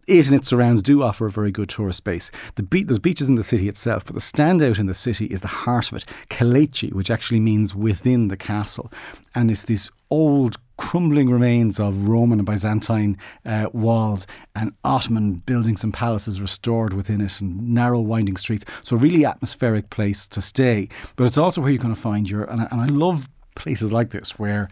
it 0.07 0.27
and 0.27 0.35
its 0.35 0.49
surrounds 0.49 0.83
do 0.83 1.03
offer 1.03 1.27
a 1.27 1.31
very 1.31 1.53
good 1.53 1.69
tourist 1.69 2.03
base. 2.05 2.31
The 2.57 2.63
be- 2.63 2.83
there's 2.83 2.99
beaches 2.99 3.29
in 3.29 3.37
the 3.37 3.45
city 3.45 3.69
itself, 3.69 4.05
but 4.05 4.15
the 4.15 4.21
standout 4.21 4.79
in 4.79 4.87
the 4.87 4.95
city 4.95 5.27
is 5.27 5.41
the 5.41 5.49
heart 5.49 5.89
of 5.93 5.99
it, 5.99 6.07
Kaleiçi, 6.31 6.93
which 6.93 7.11
actually 7.11 7.41
means 7.41 7.75
within 7.75 8.29
the 8.29 8.37
castle. 8.37 8.91
And 9.35 9.51
it's 9.51 9.65
these 9.65 9.91
old 10.11 10.57
crumbling 10.77 11.29
remains 11.31 11.79
of 11.79 12.09
Roman 12.09 12.41
and 12.41 12.47
Byzantine 12.47 13.19
uh, 13.45 13.67
walls 13.73 14.27
and 14.57 14.73
Ottoman 14.83 15.35
buildings 15.35 15.85
and 15.85 15.93
palaces 15.93 16.41
restored 16.41 16.95
within 16.95 17.21
it 17.21 17.41
and 17.41 17.75
narrow 17.75 18.01
winding 18.01 18.37
streets. 18.37 18.65
So 18.83 18.97
a 18.97 18.99
really 18.99 19.25
atmospheric 19.25 19.91
place 19.91 20.27
to 20.29 20.41
stay. 20.41 20.89
But 21.17 21.25
it's 21.25 21.39
also 21.39 21.61
where 21.61 21.71
you're 21.71 21.83
going 21.83 21.95
to 21.95 22.01
find 22.01 22.29
your, 22.29 22.45
and 22.45 22.63
I, 22.63 22.69
and 22.73 22.81
I 22.81 22.87
love 22.87 23.29
places 23.61 23.93
like 23.93 24.11
this 24.11 24.39
where 24.39 24.69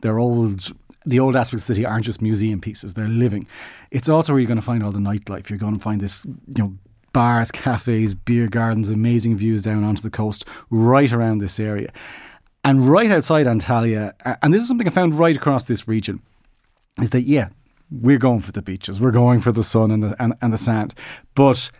they're 0.00 0.18
old 0.18 0.72
the 1.06 1.20
old 1.20 1.36
aspects 1.36 1.62
of 1.62 1.68
the 1.68 1.74
city 1.74 1.86
aren't 1.86 2.04
just 2.04 2.20
museum 2.20 2.60
pieces 2.60 2.94
they're 2.94 3.08
living. 3.08 3.46
It's 3.92 4.08
also 4.08 4.32
where 4.32 4.40
you're 4.40 4.48
going 4.48 4.56
to 4.56 4.62
find 4.62 4.82
all 4.82 4.90
the 4.90 4.98
nightlife. 4.98 5.48
You're 5.48 5.58
going 5.58 5.76
to 5.76 5.80
find 5.80 6.00
this 6.00 6.24
you 6.24 6.62
know 6.62 6.74
bars 7.12 7.50
cafes 7.50 8.14
beer 8.14 8.46
gardens 8.46 8.90
amazing 8.90 9.36
views 9.36 9.62
down 9.62 9.84
onto 9.84 10.02
the 10.02 10.10
coast 10.10 10.44
right 10.70 11.12
around 11.12 11.38
this 11.38 11.58
area. 11.58 11.90
And 12.64 12.90
right 12.90 13.10
outside 13.10 13.46
Antalya 13.46 14.12
and 14.42 14.52
this 14.52 14.62
is 14.62 14.68
something 14.68 14.86
I 14.86 14.90
found 14.90 15.18
right 15.18 15.36
across 15.36 15.64
this 15.64 15.88
region 15.88 16.20
is 17.00 17.10
that 17.10 17.22
yeah 17.22 17.48
we're 17.90 18.18
going 18.18 18.40
for 18.40 18.52
the 18.52 18.62
beaches 18.62 19.00
we're 19.00 19.12
going 19.12 19.40
for 19.40 19.52
the 19.52 19.62
sun 19.62 19.90
and 19.92 20.02
the 20.02 20.16
and, 20.22 20.34
and 20.42 20.52
the 20.52 20.58
sand 20.58 20.92
but 21.34 21.70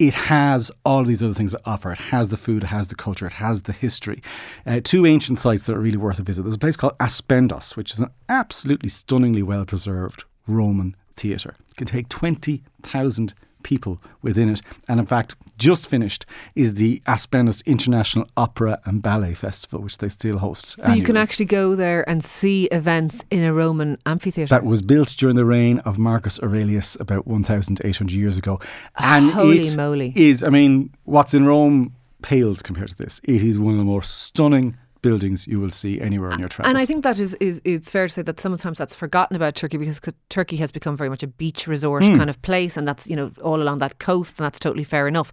it 0.00 0.14
has 0.14 0.72
all 0.82 1.04
these 1.04 1.22
other 1.22 1.34
things 1.34 1.52
to 1.52 1.60
offer. 1.66 1.92
It 1.92 1.98
has 1.98 2.28
the 2.28 2.38
food, 2.38 2.64
it 2.64 2.68
has 2.68 2.88
the 2.88 2.94
culture, 2.94 3.26
it 3.26 3.34
has 3.34 3.62
the 3.62 3.72
history. 3.72 4.22
Uh, 4.66 4.80
two 4.82 5.04
ancient 5.04 5.38
sites 5.38 5.66
that 5.66 5.76
are 5.76 5.80
really 5.80 5.98
worth 5.98 6.18
a 6.18 6.22
visit. 6.22 6.42
There's 6.42 6.54
a 6.54 6.58
place 6.58 6.74
called 6.74 6.96
Aspendos, 6.98 7.76
which 7.76 7.92
is 7.92 8.00
an 8.00 8.08
absolutely 8.30 8.88
stunningly 8.88 9.42
well 9.42 9.66
preserved 9.66 10.24
Roman 10.46 10.96
theatre. 11.16 11.54
It 11.70 11.76
can 11.76 11.86
take 11.86 12.08
20,000 12.08 13.34
people 13.62 14.00
within 14.22 14.48
it. 14.48 14.62
And 14.88 15.00
in 15.00 15.06
fact, 15.06 15.36
just 15.58 15.88
finished 15.88 16.26
is 16.54 16.74
the 16.74 17.02
Aspendos 17.06 17.64
International 17.66 18.26
Opera 18.36 18.80
and 18.84 19.02
Ballet 19.02 19.34
Festival, 19.34 19.80
which 19.80 19.98
they 19.98 20.08
still 20.08 20.38
host. 20.38 20.78
So 20.78 20.92
you 20.92 21.02
can 21.02 21.16
actually 21.16 21.46
go 21.46 21.74
there 21.74 22.08
and 22.08 22.24
see 22.24 22.64
events 22.66 23.24
in 23.30 23.44
a 23.44 23.52
Roman 23.52 23.98
amphitheatre. 24.06 24.48
That 24.48 24.64
was 24.64 24.82
built 24.82 25.08
during 25.18 25.36
the 25.36 25.44
reign 25.44 25.78
of 25.80 25.98
Marcus 25.98 26.40
Aurelius 26.40 26.96
about 26.98 27.26
1,800 27.26 28.12
years 28.12 28.38
ago. 28.38 28.60
And 28.96 29.30
Holy 29.30 29.74
moly. 29.76 30.12
is, 30.16 30.42
I 30.42 30.48
mean, 30.48 30.92
what's 31.04 31.34
in 31.34 31.46
Rome 31.46 31.94
pales 32.22 32.62
compared 32.62 32.90
to 32.90 32.96
this. 32.96 33.20
It 33.24 33.42
is 33.42 33.58
one 33.58 33.74
of 33.74 33.78
the 33.78 33.84
more 33.84 34.02
stunning 34.02 34.76
buildings 35.02 35.46
you 35.46 35.58
will 35.60 35.70
see 35.70 36.00
anywhere 36.00 36.30
in 36.32 36.38
your 36.40 36.48
travels. 36.48 36.70
And 36.70 36.78
I 36.78 36.86
think 36.86 37.02
that 37.04 37.18
is, 37.18 37.34
is 37.40 37.60
it's 37.64 37.90
fair 37.90 38.06
to 38.08 38.12
say 38.14 38.22
that 38.22 38.40
sometimes 38.40 38.78
that's 38.78 38.94
forgotten 38.94 39.36
about 39.36 39.54
Turkey 39.54 39.76
because 39.78 40.00
Turkey 40.28 40.56
has 40.56 40.70
become 40.72 40.96
very 40.96 41.10
much 41.10 41.22
a 41.22 41.26
beach 41.26 41.66
resort 41.66 42.04
Hmm. 42.04 42.16
kind 42.16 42.30
of 42.30 42.40
place, 42.42 42.76
and 42.76 42.86
that's 42.88 43.08
you 43.08 43.16
know 43.16 43.30
all 43.42 43.60
along 43.62 43.78
that 43.78 43.98
coast, 43.98 44.38
and 44.38 44.44
that's 44.44 44.58
totally 44.58 44.84
fair 44.84 45.06
enough. 45.08 45.32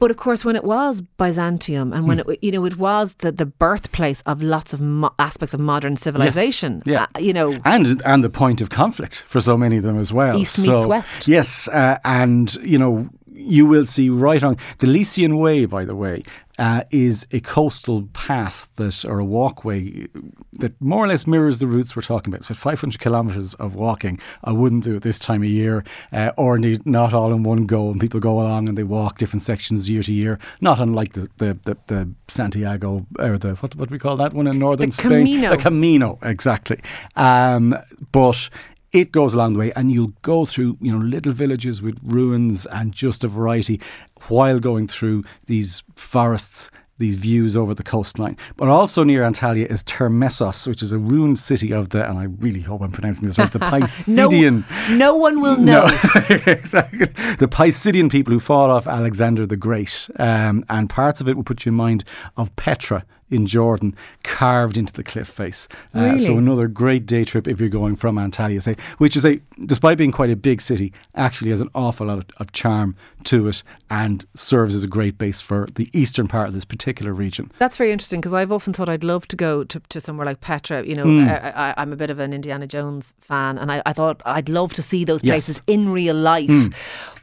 But 0.00 0.10
of 0.10 0.16
course, 0.16 0.44
when 0.44 0.56
it 0.56 0.64
was 0.64 1.00
Byzantium, 1.18 1.92
and 1.92 2.06
when 2.08 2.18
it 2.20 2.26
you 2.42 2.50
know 2.52 2.64
it 2.66 2.76
was 2.76 3.14
the, 3.18 3.30
the 3.32 3.46
birthplace 3.46 4.22
of 4.26 4.42
lots 4.42 4.72
of 4.72 4.80
mo- 4.80 5.14
aspects 5.18 5.54
of 5.54 5.60
modern 5.60 5.96
civilization, 5.96 6.82
Yeah. 6.84 7.06
uh, 7.14 7.20
you 7.20 7.32
know, 7.32 7.56
and 7.64 8.02
and 8.04 8.24
the 8.24 8.28
point 8.30 8.60
of 8.60 8.68
conflict 8.70 9.24
for 9.26 9.40
so 9.40 9.56
many 9.56 9.76
of 9.76 9.82
them 9.84 9.98
as 9.98 10.12
well. 10.12 10.36
East 10.36 10.58
meets 10.58 10.66
So, 10.68 10.88
West. 10.88 11.28
Yes, 11.28 11.68
uh, 11.68 11.98
and 12.04 12.54
you 12.56 12.76
know 12.78 13.08
you 13.32 13.66
will 13.66 13.86
see 13.86 14.10
right 14.10 14.42
on 14.42 14.56
the 14.78 14.86
Lycian 14.86 15.38
Way, 15.38 15.64
by 15.66 15.84
the 15.84 15.94
way, 15.94 16.22
uh, 16.58 16.84
is 16.90 17.26
a 17.32 17.40
coastal 17.40 18.08
path 18.12 18.68
that 18.76 19.04
or 19.04 19.18
a 19.18 19.24
walkway 19.24 20.06
that 20.52 20.80
more 20.80 21.04
or 21.04 21.08
less 21.08 21.26
mirrors 21.26 21.58
the 21.58 21.66
routes 21.66 21.96
we're 21.96 22.02
talking 22.02 22.32
about. 22.32 22.44
So 22.44 22.54
500 22.54 23.00
kilometres 23.00 23.54
of 23.54 23.74
walking. 23.74 24.20
I 24.44 24.52
wouldn't 24.52 24.84
do 24.84 24.96
it 24.96 25.02
this 25.02 25.18
time 25.18 25.42
of 25.42 25.48
year, 25.48 25.84
uh, 26.12 26.30
or 26.36 26.56
indeed 26.56 26.86
not 26.86 27.12
all 27.12 27.32
in 27.32 27.42
one 27.42 27.66
go. 27.66 27.90
And 27.90 28.00
people 28.00 28.20
go 28.20 28.40
along 28.40 28.68
and 28.68 28.78
they 28.78 28.84
walk 28.84 29.18
different 29.18 29.42
sections 29.42 29.90
year 29.90 30.02
to 30.02 30.12
year. 30.12 30.38
Not 30.60 30.78
unlike 30.80 31.14
the 31.14 31.28
the, 31.38 31.58
the, 31.64 31.76
the 31.86 32.08
Santiago 32.28 33.06
or 33.18 33.38
the 33.38 33.54
what 33.56 33.74
what 33.76 33.88
do 33.88 33.92
we 33.92 33.98
call 33.98 34.16
that 34.16 34.32
one 34.32 34.46
in 34.46 34.58
northern 34.58 34.90
The 34.90 34.94
Spain, 34.96 35.10
Camino. 35.10 35.50
the 35.50 35.56
Camino, 35.56 36.18
exactly. 36.22 36.80
Um, 37.16 37.76
but 38.12 38.48
it 38.94 39.12
goes 39.12 39.34
along 39.34 39.54
the 39.54 39.58
way, 39.58 39.72
and 39.72 39.92
you'll 39.92 40.14
go 40.22 40.46
through 40.46 40.78
you 40.80 40.92
know 40.92 41.04
little 41.04 41.32
villages 41.32 41.82
with 41.82 41.98
ruins 42.02 42.64
and 42.66 42.92
just 42.92 43.24
a 43.24 43.28
variety, 43.28 43.80
while 44.28 44.58
going 44.58 44.88
through 44.88 45.24
these 45.46 45.82
forests 45.96 46.70
these 46.98 47.16
views 47.16 47.56
over 47.56 47.74
the 47.74 47.82
coastline. 47.82 48.36
But 48.56 48.68
also 48.68 49.02
near 49.02 49.22
Antalya 49.22 49.66
is 49.66 49.82
Termessos, 49.82 50.66
which 50.68 50.80
is 50.80 50.92
a 50.92 50.98
ruined 50.98 51.40
city 51.40 51.72
of 51.72 51.88
the, 51.88 52.08
and 52.08 52.18
I 52.18 52.24
really 52.24 52.60
hope 52.60 52.82
I'm 52.82 52.92
pronouncing 52.92 53.26
this 53.26 53.36
right, 53.36 53.50
the 53.50 53.58
Pisidian. 53.72 54.64
no, 54.90 54.96
no 54.96 55.16
one 55.16 55.40
will 55.40 55.56
know. 55.56 55.86
No, 55.86 55.86
exactly. 56.46 57.06
The 57.06 57.48
Pisidian 57.48 58.10
people 58.10 58.32
who 58.32 58.38
fought 58.38 58.70
off 58.70 58.86
Alexander 58.86 59.44
the 59.44 59.56
Great. 59.56 60.08
Um, 60.20 60.64
and 60.68 60.88
parts 60.88 61.20
of 61.20 61.28
it 61.28 61.36
will 61.36 61.42
put 61.42 61.66
you 61.66 61.70
in 61.70 61.76
mind 61.76 62.04
of 62.36 62.54
Petra 62.54 63.04
in 63.34 63.46
Jordan 63.46 63.94
carved 64.22 64.76
into 64.76 64.92
the 64.92 65.02
cliff 65.02 65.28
face. 65.28 65.68
Uh, 65.94 66.16
So 66.18 66.38
another 66.38 66.68
great 66.68 67.04
day 67.06 67.24
trip 67.24 67.46
if 67.48 67.60
you're 67.60 67.68
going 67.68 67.96
from 67.96 68.16
Antalya, 68.16 68.62
say, 68.62 68.76
which 68.98 69.16
is 69.16 69.24
a, 69.26 69.40
despite 69.66 69.98
being 69.98 70.12
quite 70.12 70.30
a 70.30 70.36
big 70.36 70.60
city, 70.60 70.92
actually 71.14 71.50
has 71.50 71.60
an 71.60 71.68
awful 71.74 72.06
lot 72.06 72.18
of, 72.18 72.24
of 72.38 72.52
charm 72.52 72.94
to 73.24 73.48
it 73.48 73.62
and 73.90 74.24
serves 74.34 74.74
as 74.74 74.84
a 74.84 74.86
great 74.86 75.18
base 75.18 75.40
for 75.40 75.66
the 75.74 75.88
eastern 75.92 76.28
part 76.28 76.48
of 76.48 76.54
this 76.54 76.64
particular 76.64 77.12
region. 77.12 77.50
That's 77.58 77.76
very 77.76 77.92
interesting 77.92 78.20
because 78.20 78.34
I've 78.34 78.52
often 78.52 78.72
thought 78.72 78.88
I'd 78.88 79.04
love 79.04 79.26
to 79.28 79.36
go 79.36 79.64
to, 79.64 79.80
to 79.88 80.00
somewhere 80.00 80.26
like 80.26 80.40
Petra. 80.40 80.84
You 80.84 80.94
know, 80.96 81.04
Hmm. 81.04 81.28
I, 81.28 81.70
I, 81.70 81.74
I'm 81.76 81.92
a 81.92 81.96
bit 81.96 82.10
of 82.10 82.18
an 82.18 82.32
Indiana 82.32 82.66
Jones 82.66 83.12
fan, 83.20 83.58
and 83.58 83.70
I, 83.72 83.82
I 83.86 83.92
thought 83.92 84.22
I'd 84.24 84.48
love 84.48 84.72
to 84.74 84.82
see 84.82 85.04
those 85.04 85.22
Yes. 85.24 85.32
places 85.34 85.62
in 85.66 85.88
real 85.90 86.14
life. 86.16 86.50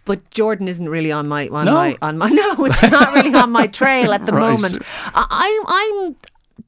But 0.05 0.29
Jordan 0.31 0.67
isn't 0.67 0.89
really 0.89 1.12
on 1.12 1.27
my 1.27 1.48
on 1.50 1.65
No? 1.65 1.74
my 1.74 1.98
on 2.01 2.17
my 2.17 2.29
no, 2.41 2.65
it's 2.65 2.81
not 2.89 3.13
really 3.13 3.34
on 3.36 3.51
my 3.51 3.67
trail 3.67 4.13
at 4.13 4.25
the 4.25 4.31
Right. 4.41 4.50
moment. 4.51 4.79
I, 5.13 5.25
I'm 5.29 5.63
I'm 6.08 6.15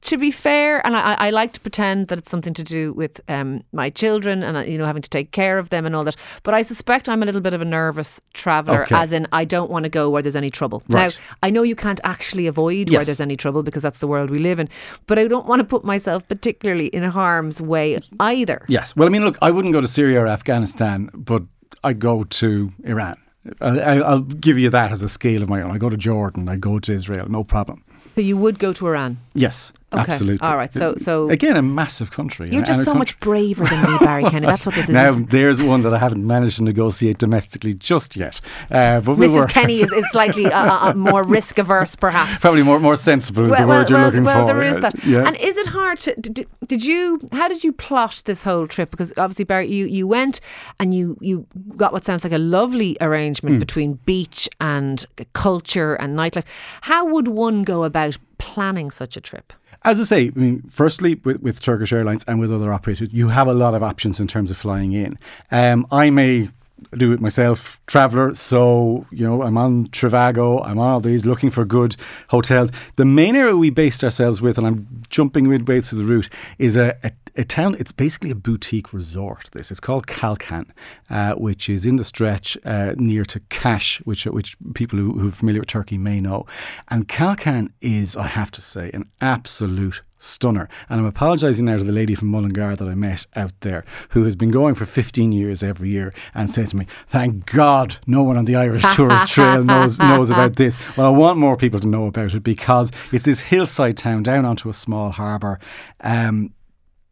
to 0.00 0.18
be 0.18 0.30
fair, 0.30 0.84
and 0.86 0.94
I, 0.94 1.14
I 1.14 1.30
like 1.30 1.52
to 1.54 1.60
pretend 1.60 2.08
that 2.08 2.18
it's 2.18 2.30
something 2.30 2.52
to 2.54 2.62
do 2.62 2.92
with 2.92 3.22
um, 3.28 3.62
my 3.72 3.88
children 3.88 4.42
and 4.42 4.56
uh, 4.56 4.60
you 4.60 4.76
know 4.76 4.84
having 4.84 5.00
to 5.02 5.08
take 5.08 5.30
care 5.30 5.56
of 5.56 5.70
them 5.70 5.86
and 5.86 5.96
all 5.96 6.04
that. 6.04 6.16
But 6.42 6.52
I 6.52 6.60
suspect 6.62 7.08
I'm 7.08 7.22
a 7.22 7.26
little 7.26 7.40
bit 7.40 7.54
of 7.54 7.62
a 7.62 7.64
nervous 7.64 8.20
traveller, 8.34 8.82
Okay. 8.84 8.94
as 8.96 9.12
in 9.12 9.26
I 9.32 9.44
don't 9.46 9.70
want 9.70 9.84
to 9.84 9.88
go 9.88 10.10
where 10.10 10.20
there's 10.20 10.36
any 10.36 10.50
trouble. 10.50 10.82
Right. 10.88 11.16
Now 11.18 11.36
I 11.42 11.48
know 11.50 11.62
you 11.62 11.74
can't 11.76 12.00
actually 12.04 12.46
avoid 12.46 12.90
where 12.90 13.04
there's 13.04 13.20
any 13.20 13.36
trouble 13.36 13.62
because 13.62 13.82
that's 13.82 13.98
the 13.98 14.06
world 14.08 14.30
we 14.30 14.38
live 14.38 14.58
in, 14.60 14.68
but 15.06 15.18
I 15.18 15.26
don't 15.26 15.46
want 15.46 15.60
to 15.60 15.64
put 15.64 15.84
myself 15.84 16.26
particularly 16.28 16.86
in 16.88 17.02
harm's 17.04 17.60
way 17.60 17.98
either. 18.20 18.64
Yes. 18.68 18.94
Well, 18.96 19.08
I 19.08 19.10
mean, 19.10 19.24
look, 19.24 19.38
I 19.42 19.50
wouldn't 19.50 19.72
go 19.72 19.80
to 19.80 19.88
Syria 19.88 20.20
or 20.20 20.26
Afghanistan, 20.26 21.08
but 21.14 21.42
I'd 21.82 21.98
go 21.98 22.24
to 22.24 22.72
Iran. 22.84 23.16
I, 23.60 23.78
I- 23.80 23.98
I'll 24.00 24.20
give 24.20 24.58
you 24.58 24.70
that 24.70 24.90
as 24.92 25.02
a 25.02 25.08
scale 25.08 25.42
of 25.42 25.48
my 25.48 25.62
own. 25.62 25.70
I 25.70 25.78
go 25.78 25.88
to 25.90 25.96
Jordan. 25.96 26.48
I 26.48 26.56
go 26.56 26.78
to 26.78 26.92
Israel. 26.92 27.28
No 27.28 27.44
problem. 27.44 27.82
So 28.08 28.20
you 28.20 28.36
would 28.36 28.58
go 28.58 28.72
to 28.72 28.86
Iran. 28.86 29.18
Yes, 29.34 29.72
Okay. 29.98 30.12
absolutely. 30.12 30.46
All 30.46 30.56
right. 30.56 30.72
So 30.72 30.94
so 30.96 31.28
Again, 31.30 31.56
a 31.56 31.62
massive 31.62 32.10
country. 32.10 32.50
you're 32.50 32.64
just 32.64 32.84
so 32.84 32.94
much 32.94 33.18
braver 33.20 33.64
than 33.64 33.82
me, 33.82 33.98
Barry 33.98 34.24
Kenny. 34.30 34.46
That's 34.46 34.66
what 34.66 34.74
this 34.74 34.84
is. 34.84 34.90
Now, 34.90 35.12
there's 35.12 35.60
one 35.60 35.82
that 35.82 35.92
I 35.94 35.98
haven't 35.98 36.26
managed 36.26 36.56
to 36.56 36.62
negotiate 36.62 37.18
domestically 37.18 37.74
just 37.74 38.16
yet. 38.16 38.40
Uh, 38.70 39.00
but 39.00 39.16
we 39.16 39.26
Mrs. 39.26 39.36
were 39.36 39.46
Kenny 39.46 39.80
is, 39.80 39.92
is 39.92 40.10
slightly 40.10 40.46
uh, 40.46 40.64
uh, 40.64 40.90
uh, 40.90 40.94
more 40.94 41.22
risk 41.22 41.58
averse, 41.58 41.94
perhaps. 41.96 42.40
probably 42.40 42.62
more 42.62 42.80
more 42.80 42.96
sensible 42.96 43.44
is 43.44 43.58
the 43.58 43.66
word 43.66 43.88
you're 43.88 43.98
well, 43.98 44.06
looking 44.06 44.24
well, 44.24 44.46
for. 44.46 44.54
there 44.54 44.62
is 44.62 44.80
that. 44.80 45.04
Yeah. 45.04 45.26
And 45.26 45.36
is 45.36 45.56
it 45.56 45.66
hard 45.68 45.98
to? 46.00 46.14
Did, 46.20 46.46
did 46.66 46.84
you? 46.84 47.20
How 47.32 47.48
did 47.48 47.64
you 47.64 47.72
plot 47.72 48.22
this 48.24 48.42
whole 48.42 48.66
trip? 48.66 48.90
Because 48.90 49.12
obviously, 49.16 49.44
Barry, 49.44 49.68
you, 49.70 49.86
you 49.86 50.06
went 50.06 50.40
and 50.78 50.94
you 50.94 51.16
you 51.20 51.46
got 51.76 51.92
what 51.92 52.04
sounds 52.04 52.24
like 52.24 52.32
a 52.32 52.38
lovely 52.38 52.96
arrangement 53.00 53.60
between 53.60 53.94
beach 54.06 54.48
and 54.60 55.06
culture 55.32 55.94
and 55.94 56.16
nightlife. 56.16 56.44
How 56.82 57.04
would 57.06 57.28
one 57.28 57.62
go 57.62 57.84
about 57.84 58.18
planning 58.44 58.90
such 58.90 59.16
a 59.16 59.20
trip? 59.20 59.52
As 59.82 59.98
I 59.98 60.04
say, 60.04 60.32
I 60.34 60.38
mean, 60.38 60.62
firstly, 60.70 61.16
with, 61.24 61.40
with 61.42 61.60
Turkish 61.60 61.92
Airlines 61.92 62.24
and 62.28 62.38
with 62.40 62.52
other 62.52 62.72
operators, 62.72 63.08
you 63.12 63.28
have 63.28 63.48
a 63.48 63.54
lot 63.54 63.74
of 63.74 63.82
options 63.82 64.20
in 64.20 64.26
terms 64.26 64.50
of 64.50 64.56
flying 64.56 64.92
in. 64.92 65.18
Um, 65.50 65.86
I 65.90 66.10
may 66.10 66.50
do 66.96 67.12
it 67.12 67.20
myself, 67.20 67.80
traveller, 67.86 68.34
so, 68.34 69.06
you 69.10 69.26
know, 69.26 69.42
I'm 69.42 69.56
on 69.56 69.88
Trivago, 69.88 70.64
I'm 70.64 70.78
on 70.78 70.88
all 70.88 71.00
these 71.00 71.24
looking 71.24 71.50
for 71.50 71.64
good 71.64 71.96
hotels. 72.28 72.70
The 72.96 73.04
main 73.04 73.36
area 73.36 73.56
we 73.56 73.70
based 73.70 74.04
ourselves 74.04 74.40
with, 74.40 74.58
and 74.58 74.66
I'm 74.66 75.02
jumping 75.10 75.48
midway 75.48 75.80
through 75.80 75.98
the 75.98 76.04
route, 76.04 76.28
is 76.58 76.76
a, 76.76 76.96
a, 77.02 77.12
a 77.36 77.44
town, 77.44 77.76
it's 77.78 77.92
basically 77.92 78.30
a 78.30 78.34
boutique 78.34 78.92
resort, 78.92 79.50
this. 79.52 79.70
It's 79.70 79.80
called 79.80 80.06
Kalkan, 80.06 80.70
uh, 81.10 81.34
which 81.34 81.68
is 81.68 81.84
in 81.86 81.96
the 81.96 82.04
stretch 82.04 82.56
uh, 82.64 82.94
near 82.96 83.24
to 83.24 83.40
Kaş, 83.40 83.98
which, 84.06 84.24
which 84.26 84.56
people 84.74 84.98
who, 84.98 85.18
who 85.18 85.28
are 85.28 85.32
familiar 85.32 85.60
with 85.60 85.68
Turkey 85.68 85.98
may 85.98 86.20
know. 86.20 86.46
And 86.88 87.08
Kalkan 87.08 87.68
is, 87.80 88.16
I 88.16 88.26
have 88.26 88.50
to 88.52 88.60
say, 88.60 88.90
an 88.94 89.10
absolute 89.20 90.02
stunner. 90.24 90.68
And 90.88 91.00
I'm 91.00 91.06
apologising 91.06 91.66
now 91.66 91.76
to 91.76 91.84
the 91.84 91.92
lady 91.92 92.14
from 92.14 92.28
Mullingar 92.28 92.76
that 92.76 92.88
I 92.88 92.94
met 92.94 93.26
out 93.36 93.52
there, 93.60 93.84
who 94.10 94.24
has 94.24 94.34
been 94.34 94.50
going 94.50 94.74
for 94.74 94.86
15 94.86 95.32
years 95.32 95.62
every 95.62 95.90
year 95.90 96.12
and 96.34 96.50
said 96.50 96.70
to 96.70 96.76
me, 96.76 96.86
Thank 97.06 97.46
God 97.46 97.96
no 98.06 98.22
one 98.22 98.36
on 98.36 98.44
the 98.44 98.56
Irish 98.56 98.84
Tourist 98.94 99.28
Trail 99.34 99.64
knows, 99.64 99.98
knows 99.98 100.30
about 100.30 100.56
this. 100.56 100.76
Well, 100.96 101.06
I 101.06 101.10
want 101.10 101.38
more 101.38 101.56
people 101.56 101.80
to 101.80 101.88
know 101.88 102.06
about 102.06 102.34
it 102.34 102.42
because 102.42 102.90
it's 103.12 103.24
this 103.24 103.40
hillside 103.40 103.96
town 103.96 104.22
down 104.22 104.44
onto 104.44 104.68
a 104.68 104.74
small 104.74 105.10
harbour. 105.10 105.58
Um, 106.00 106.54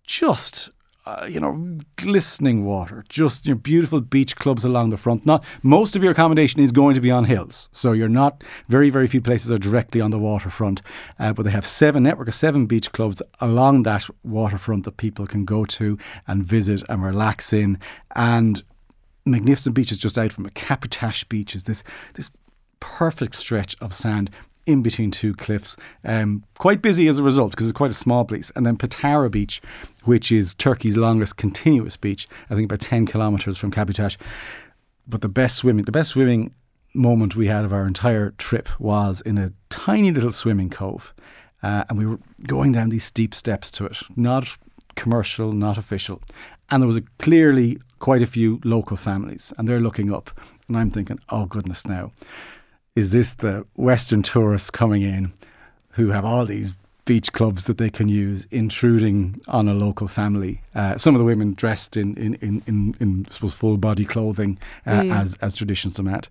just 0.05 0.71
uh, 1.05 1.27
you 1.29 1.41
know, 1.41 1.79
glistening 1.97 2.65
water, 2.65 3.05
just 3.09 3.47
you 3.47 3.55
know, 3.55 3.59
beautiful 3.59 4.01
beach 4.01 4.37
clubs 4.37 4.65
along 4.65 4.91
the 4.91 4.97
front. 4.97 5.27
Not 5.27 5.45
most 5.63 5.97
of 5.97 6.03
your 6.03 6.13
accommodation 6.13 6.61
is 6.61 6.71
going 6.71 6.95
to 6.95 7.01
be 7.01 7.11
on 7.11 7.25
hills, 7.25 7.69
so 7.73 7.93
you're 7.93 8.09
not. 8.09 8.45
Very, 8.69 8.89
very 8.89 9.07
few 9.09 9.21
places 9.21 9.51
are 9.51 9.59
directly 9.59 10.01
on 10.01 10.13
the 10.13 10.19
waterfront, 10.19 10.81
uh, 11.19 11.33
but 11.33 11.43
they 11.43 11.51
have 11.51 11.67
seven 11.67 12.05
network 12.05 12.29
of 12.29 12.35
seven 12.35 12.67
beach 12.67 12.93
clubs 12.93 13.21
along 13.41 13.83
that 13.83 14.09
waterfront 14.23 14.85
that 14.85 14.97
people 14.97 15.27
can 15.27 15.45
go 15.45 15.65
to 15.65 15.99
and 16.29 16.45
visit 16.45 16.83
and 16.89 17.03
relax 17.03 17.53
in, 17.53 17.79
and 18.15 18.63
magnificent 19.27 19.75
beaches 19.75 19.99
just 19.99 20.19
out 20.19 20.33
from 20.33 20.47
it. 20.47 20.55
Kaputaş 20.55 21.29
Beach 21.29 21.57
is 21.57 21.65
this 21.65 21.83
this 22.15 22.31
perfect 22.79 23.37
stretch 23.37 23.77
of 23.81 23.93
sand 23.93 24.31
in 24.67 24.83
between 24.83 25.11
two 25.11 25.35
cliffs. 25.35 25.77
Um, 26.05 26.45
quite 26.59 26.83
busy 26.83 27.09
as 27.09 27.19
a 27.19 27.23
result 27.23 27.53
because 27.53 27.67
it's 27.69 27.77
quite 27.77 27.91
a 27.91 27.95
small 27.95 28.25
place. 28.25 28.53
And 28.55 28.65
then 28.65 28.77
Patara 28.77 29.31
Beach, 29.31 29.61
which 30.05 30.31
is 30.31 30.55
Turkey's 30.55 30.97
longest 30.97 31.37
continuous 31.37 31.97
beach, 31.97 32.29
I 32.51 32.55
think 32.55 32.67
about 32.67 32.81
10 32.81 33.07
kilometres 33.07 33.59
from 33.59 33.71
Kaputaş. 33.71 34.17
But 35.07 35.21
the 35.21 35.29
best 35.29 35.57
swimming, 35.57 35.85
the 35.85 35.93
best 35.93 36.11
swimming 36.11 36.55
moment 36.95 37.35
we 37.35 37.49
had 37.49 37.65
of 37.65 37.73
our 37.73 37.87
entire 37.87 38.31
trip 38.33 38.69
was 38.79 39.21
in 39.23 39.39
a 39.39 39.53
tiny 39.71 40.11
little 40.11 40.33
swimming 40.33 40.71
cove. 40.71 41.15
Uh, 41.63 41.85
and 41.89 41.99
we 41.99 42.07
were 42.07 42.19
going 42.47 42.73
down 42.73 42.89
these 42.89 43.05
steep 43.05 43.35
steps 43.35 43.71
to 43.71 43.87
it, 43.87 43.97
not 44.17 44.57
commercial, 44.97 45.53
not 45.53 45.79
official. 45.79 46.21
And 46.71 46.83
there 46.83 46.89
was 46.89 46.97
a, 46.97 47.03
clearly 47.19 47.79
quite 47.99 48.23
a 48.23 48.27
few 48.27 48.61
local 48.65 48.97
families, 48.97 49.53
and 49.57 49.69
they're 49.69 49.81
looking 49.81 50.13
up. 50.13 50.31
And 50.69 50.77
I'm 50.77 50.91
thinking, 50.91 51.21
oh, 51.29 51.47
goodness, 51.47 51.87
now 51.87 52.13
is 52.95 53.11
this 53.11 53.35
the 53.35 53.67
Western 53.77 54.23
tourists 54.23 54.71
coming 54.71 55.03
in 55.03 55.33
who 55.91 56.09
have 56.11 56.25
all 56.25 56.45
these 56.45 56.73
beach 57.05 57.33
clubs 57.33 57.65
that 57.65 57.79
they 57.79 57.91
can 57.91 58.09
use, 58.09 58.47
intruding 58.51 59.41
on 59.49 59.69
a 59.69 59.75
local 59.75 60.09
family? 60.09 60.61
Uh, 60.75 60.97
some 60.99 61.15
of 61.15 61.19
the 61.19 61.25
women 61.25 61.55
dressed 61.55 61.97
in, 61.97 62.15
in, 62.17 62.35
in, 62.37 62.63
in, 62.67 62.97
in 63.01 63.27
I 63.29 63.33
suppose, 63.33 63.55
full 63.55 63.77
body 63.77 64.05
clothing, 64.05 64.59
uh, 64.87 65.03
Yeah. 65.05 65.21
as, 65.21 65.35
as 65.37 65.55
traditions 65.55 65.95
demand. 65.95 66.29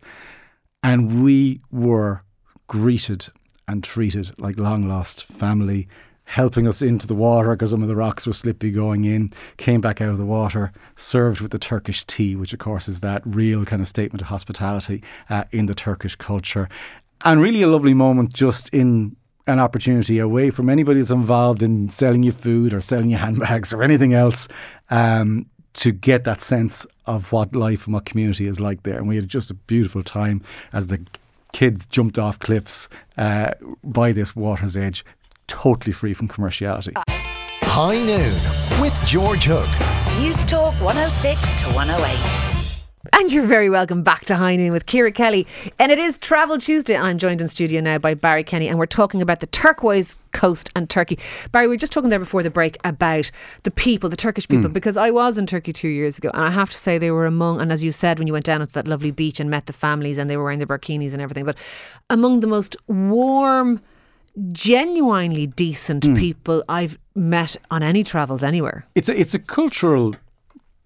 And 0.83 1.23
we 1.23 1.61
were 1.71 2.21
greeted 2.67 3.27
and 3.67 3.83
treated 3.83 4.31
like 4.39 4.57
long 4.59 4.87
lost 4.87 5.25
family, 5.25 5.87
helping 6.31 6.65
us 6.65 6.81
into 6.81 7.05
the 7.05 7.13
water 7.13 7.49
because 7.49 7.71
some 7.71 7.81
of 7.81 7.89
the 7.89 7.95
rocks 7.95 8.25
were 8.25 8.31
slippy 8.31 8.71
going 8.71 9.03
in, 9.03 9.33
came 9.57 9.81
back 9.81 9.99
out 9.99 10.07
of 10.07 10.17
the 10.17 10.25
water, 10.25 10.71
served 10.95 11.41
with 11.41 11.51
the 11.51 11.59
Turkish 11.59 12.05
tea, 12.05 12.37
which 12.37 12.53
of 12.53 12.59
course 12.59 12.87
is 12.87 13.01
that 13.01 13.21
real 13.25 13.65
kind 13.65 13.81
of 13.81 13.87
statement 13.87 14.21
of 14.21 14.29
hospitality 14.29 15.03
uh, 15.29 15.43
in 15.51 15.65
the 15.65 15.75
Turkish 15.75 16.15
culture. 16.15 16.69
And 17.25 17.41
really 17.41 17.61
a 17.63 17.67
lovely 17.67 17.93
moment 17.93 18.33
just 18.33 18.69
in 18.69 19.13
an 19.45 19.59
opportunity 19.59 20.19
away 20.19 20.51
from 20.51 20.69
anybody 20.69 21.01
that's 21.01 21.11
involved 21.11 21.61
in 21.61 21.89
selling 21.89 22.23
you 22.23 22.31
food 22.31 22.73
or 22.73 22.79
selling 22.79 23.09
you 23.09 23.17
handbags 23.17 23.73
or 23.73 23.83
anything 23.83 24.13
else 24.13 24.47
um, 24.89 25.45
to 25.73 25.91
get 25.91 26.23
that 26.23 26.41
sense 26.41 26.87
of 27.07 27.29
what 27.33 27.53
life 27.53 27.85
and 27.85 27.93
what 27.93 28.05
community 28.05 28.47
is 28.47 28.57
like 28.57 28.83
there. 28.83 28.97
And 28.97 29.09
we 29.09 29.17
had 29.17 29.27
just 29.27 29.51
a 29.51 29.53
beautiful 29.53 30.01
time 30.01 30.41
as 30.71 30.87
the 30.87 31.05
kids 31.51 31.85
jumped 31.87 32.17
off 32.17 32.39
cliffs 32.39 32.87
uh, 33.17 33.51
by 33.83 34.13
this 34.13 34.33
water's 34.33 34.77
edge, 34.77 35.03
totally 35.51 35.91
free 35.91 36.13
from 36.13 36.29
commerciality. 36.29 36.93
High 37.63 37.97
Noon 37.97 38.81
with 38.81 38.97
George 39.05 39.43
Hook. 39.43 39.67
Newstalk 40.23 40.73
106 40.81 41.53
to 41.61 41.65
108. 41.67 42.71
And 43.13 43.33
you're 43.33 43.45
very 43.45 43.69
welcome 43.69 44.01
back 44.01 44.23
to 44.25 44.37
High 44.37 44.55
Noon 44.55 44.71
with 44.71 44.85
Ciara 44.85 45.11
Kelly. 45.11 45.45
And 45.77 45.91
it 45.91 45.99
is 45.99 46.17
Travel 46.17 46.57
Tuesday. 46.57 46.95
I'm 46.95 47.17
joined 47.17 47.41
in 47.41 47.49
studio 47.49 47.81
now 47.81 47.97
by 47.97 48.13
Barry 48.13 48.45
Kenny. 48.45 48.69
And 48.69 48.79
we're 48.79 48.85
talking 48.85 49.21
about 49.21 49.41
the 49.41 49.47
turquoise 49.47 50.19
coast 50.31 50.69
and 50.73 50.89
Turkey. 50.89 51.19
Barry, 51.51 51.67
we 51.67 51.73
were 51.73 51.77
just 51.77 51.91
talking 51.91 52.09
there 52.09 52.19
before 52.19 52.43
the 52.43 52.49
break 52.49 52.77
about 52.85 53.29
the 53.63 53.71
people, 53.71 54.09
the 54.09 54.15
Turkish 54.15 54.47
people, 54.47 54.69
hmm. 54.69 54.73
because 54.73 54.95
I 54.95 55.11
was 55.11 55.37
in 55.37 55.47
Turkey 55.47 55.73
two 55.73 55.89
years 55.89 56.17
ago. 56.17 56.29
And 56.33 56.45
I 56.45 56.51
have 56.51 56.69
to 56.69 56.77
say, 56.77 56.97
they 56.97 57.11
were 57.11 57.25
among, 57.25 57.59
and 57.59 57.73
as 57.73 57.83
you 57.83 57.91
said, 57.91 58.19
when 58.19 58.27
you 58.27 58.33
went 58.33 58.45
down 58.45 58.61
to 58.61 58.67
that 58.67 58.87
lovely 58.87 59.11
beach 59.11 59.41
and 59.41 59.49
met 59.49 59.65
the 59.65 59.73
families 59.73 60.17
and 60.17 60.29
they 60.29 60.37
were 60.37 60.43
wearing 60.43 60.59
the 60.59 60.65
burkinis 60.65 61.11
and 61.11 61.21
everything, 61.21 61.43
but 61.43 61.57
among 62.09 62.39
the 62.39 62.47
most 62.47 62.77
warm, 62.87 63.81
genuinely 64.51 65.47
decent 65.47 66.15
people 66.15 66.63
I've 66.69 66.97
met 67.15 67.57
on 67.69 67.83
any 67.83 68.03
travels 68.03 68.43
anywhere. 68.43 68.85
It's 68.95 69.09
a, 69.09 69.19
it's 69.19 69.33
a 69.33 69.39
cultural 69.39 70.15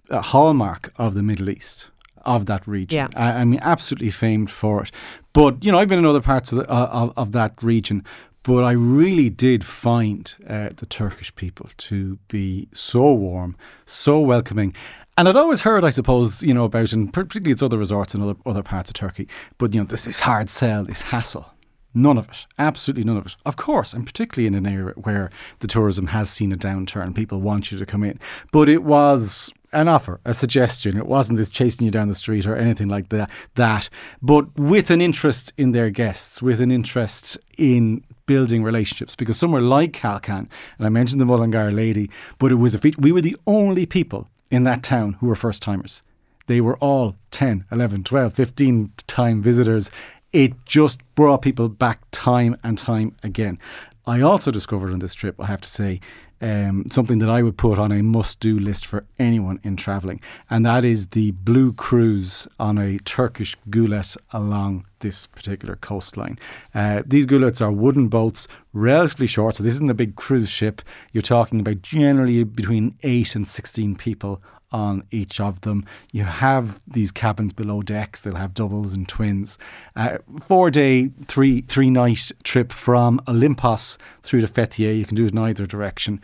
a 0.09 0.21
hallmark 0.21 0.93
of 0.97 1.13
the 1.13 1.23
Middle 1.23 1.49
East, 1.49 1.89
of 2.25 2.45
that 2.45 2.67
region. 2.67 2.95
Yeah. 2.97 3.07
I, 3.15 3.41
I 3.41 3.45
mean, 3.45 3.59
absolutely 3.61 4.11
famed 4.11 4.49
for 4.49 4.83
it. 4.83 4.91
But 5.33 5.63
you 5.63 5.71
know, 5.71 5.77
I've 5.77 5.87
been 5.87 5.99
in 5.99 6.05
other 6.05 6.21
parts 6.21 6.51
of 6.51 6.59
the, 6.59 6.69
uh, 6.69 6.89
of, 6.91 7.13
of 7.17 7.31
that 7.33 7.53
region. 7.61 8.03
But 8.43 8.63
I 8.63 8.73
really 8.73 9.31
did 9.31 9.65
find 9.65 10.31
uh, 10.47 10.69
the 10.75 10.85
Turkish 10.85 11.35
people 11.35 11.67
to 11.77 12.19
be 12.27 12.67
so 12.75 13.11
warm, 13.11 13.55
so 13.87 14.19
welcoming. 14.19 14.75
And 15.17 15.27
I'd 15.27 15.35
always 15.35 15.61
heard, 15.61 15.83
I 15.83 15.89
suppose, 15.89 16.43
you 16.43 16.53
know, 16.53 16.65
about, 16.65 16.93
and 16.93 17.11
particularly 17.11 17.53
it's 17.53 17.63
other 17.63 17.79
resorts 17.79 18.13
in 18.13 18.21
other, 18.21 18.35
other 18.45 18.61
parts 18.61 18.91
of 18.91 18.93
Turkey, 18.93 19.27
but, 19.57 19.73
you 19.73 19.79
know, 19.79 19.87
this, 19.87 20.03
this 20.03 20.19
hard 20.19 20.51
sell, 20.51 20.83
this 20.83 21.01
hassle. 21.01 21.54
None 21.95 22.17
of 22.17 22.29
it. 22.29 22.45
Absolutely 22.59 23.05
none 23.05 23.17
of 23.17 23.25
it. 23.25 23.35
Of 23.45 23.55
course, 23.55 23.93
and 23.93 24.05
particularly 24.05 24.47
in 24.47 24.53
an 24.53 24.67
area 24.67 24.93
where 24.95 25.31
the 25.59 25.67
tourism 25.67 26.07
has 26.07 26.29
seen 26.29 26.51
a 26.51 26.57
downturn, 26.57 27.15
people 27.15 27.39
want 27.39 27.71
you 27.71 27.77
to 27.77 27.85
come 27.85 28.03
in. 28.03 28.19
But 28.51 28.67
it 28.67 28.83
was 28.83 29.51
an 29.71 29.87
offer, 29.87 30.19
a 30.25 30.33
suggestion. 30.33 30.97
It 30.97 31.07
wasn't 31.07 31.37
this 31.37 31.49
chasing 31.49 31.85
you 31.85 31.91
down 31.91 32.09
the 32.09 32.15
street 32.15 32.45
or 32.45 32.55
anything 32.55 32.89
like 32.89 33.09
that. 33.09 33.29
That, 33.55 33.89
but 34.21 34.53
with 34.57 34.89
an 34.89 35.01
interest 35.01 35.53
in 35.57 35.71
their 35.71 35.89
guests, 35.89 36.41
with 36.41 36.61
an 36.61 36.71
interest 36.71 37.37
in 37.57 38.03
building 38.25 38.63
relationships. 38.63 39.15
Because 39.15 39.37
somewhere 39.37 39.61
like 39.61 39.93
Kalkan, 39.93 40.47
and 40.77 40.85
I 40.85 40.89
mentioned 40.89 41.21
the 41.21 41.25
Mullingar 41.25 41.71
lady, 41.71 42.09
but 42.39 42.51
it 42.51 42.55
was 42.55 42.75
a 42.75 42.79
feat. 42.79 42.99
We 42.99 43.11
were 43.11 43.21
the 43.21 43.37
only 43.47 43.85
people 43.85 44.27
in 44.51 44.63
that 44.63 44.83
town 44.83 45.13
who 45.13 45.27
were 45.27 45.35
first 45.35 45.61
timers. 45.61 46.01
They 46.47 46.61
were 46.61 46.77
all 46.77 47.15
10, 47.31 47.65
11, 47.71 48.03
12, 48.03 48.33
15 48.33 48.91
time 49.07 49.41
visitors. 49.41 49.89
It 50.35 50.65
just 50.65 50.99
brought 51.15 51.43
people 51.43 51.69
back 51.69 52.01
time 52.11 52.57
and 52.61 52.77
time 52.77 53.15
again. 53.23 53.57
I 54.05 54.19
also 54.19 54.51
discovered 54.51 54.91
on 54.91 54.99
this 54.99 55.13
trip, 55.13 55.39
I 55.39 55.45
have 55.45 55.61
to 55.61 55.69
say, 55.69 56.01
um, 56.41 56.83
something 56.91 57.19
that 57.19 57.29
I 57.29 57.41
would 57.41 57.57
put 57.57 57.79
on 57.79 57.93
a 57.93 58.03
must 58.03 58.41
do 58.41 58.59
list 58.59 58.85
for 58.85 59.05
anyone 59.17 59.61
in 59.63 59.77
travelling, 59.77 60.19
and 60.49 60.65
that 60.65 60.83
is 60.83 61.07
the 61.07 61.31
blue 61.31 61.71
cruise 61.71 62.49
on 62.59 62.77
a 62.77 62.99
Turkish 62.99 63.55
gulet 63.69 64.17
along 64.33 64.85
this 64.99 65.25
particular 65.25 65.77
coastline. 65.77 66.37
Uh, 66.73 67.01
these 67.05 67.25
gulets 67.25 67.61
are 67.61 67.71
wooden 67.71 68.09
boats, 68.09 68.49
relatively 68.73 69.27
short, 69.27 69.55
so 69.55 69.63
this 69.63 69.75
isn't 69.75 69.89
a 69.89 69.93
big 69.93 70.17
cruise 70.17 70.49
ship. 70.49 70.81
You're 71.13 71.21
talking 71.21 71.61
about 71.61 71.81
generally 71.81 72.43
between 72.43 72.97
8 73.03 73.37
and 73.37 73.47
16 73.47 73.95
people 73.95 74.41
on 74.75 75.03
each 75.09 75.39
of 75.39 75.61
them. 75.61 75.85
You 76.11 76.25
have 76.25 76.81
these 76.85 77.11
cabins 77.11 77.53
below 77.53 77.81
decks. 77.81 78.21
They'll 78.21 78.35
have 78.35 78.53
doubles 78.53 78.93
and 78.93 79.07
twins. 79.07 79.57
Uh, 79.95 80.17
four 80.41 80.69
day, 80.69 81.11
three 81.27 81.61
three 81.61 81.89
night 81.89 82.31
trip 82.43 82.71
from 82.71 83.19
Olympos 83.25 83.97
through 84.23 84.41
to 84.41 84.47
Fethiye. 84.47 84.97
You 84.97 85.05
can 85.05 85.15
do 85.15 85.25
it 85.25 85.31
in 85.31 85.37
either 85.37 85.65
direction. 85.65 86.19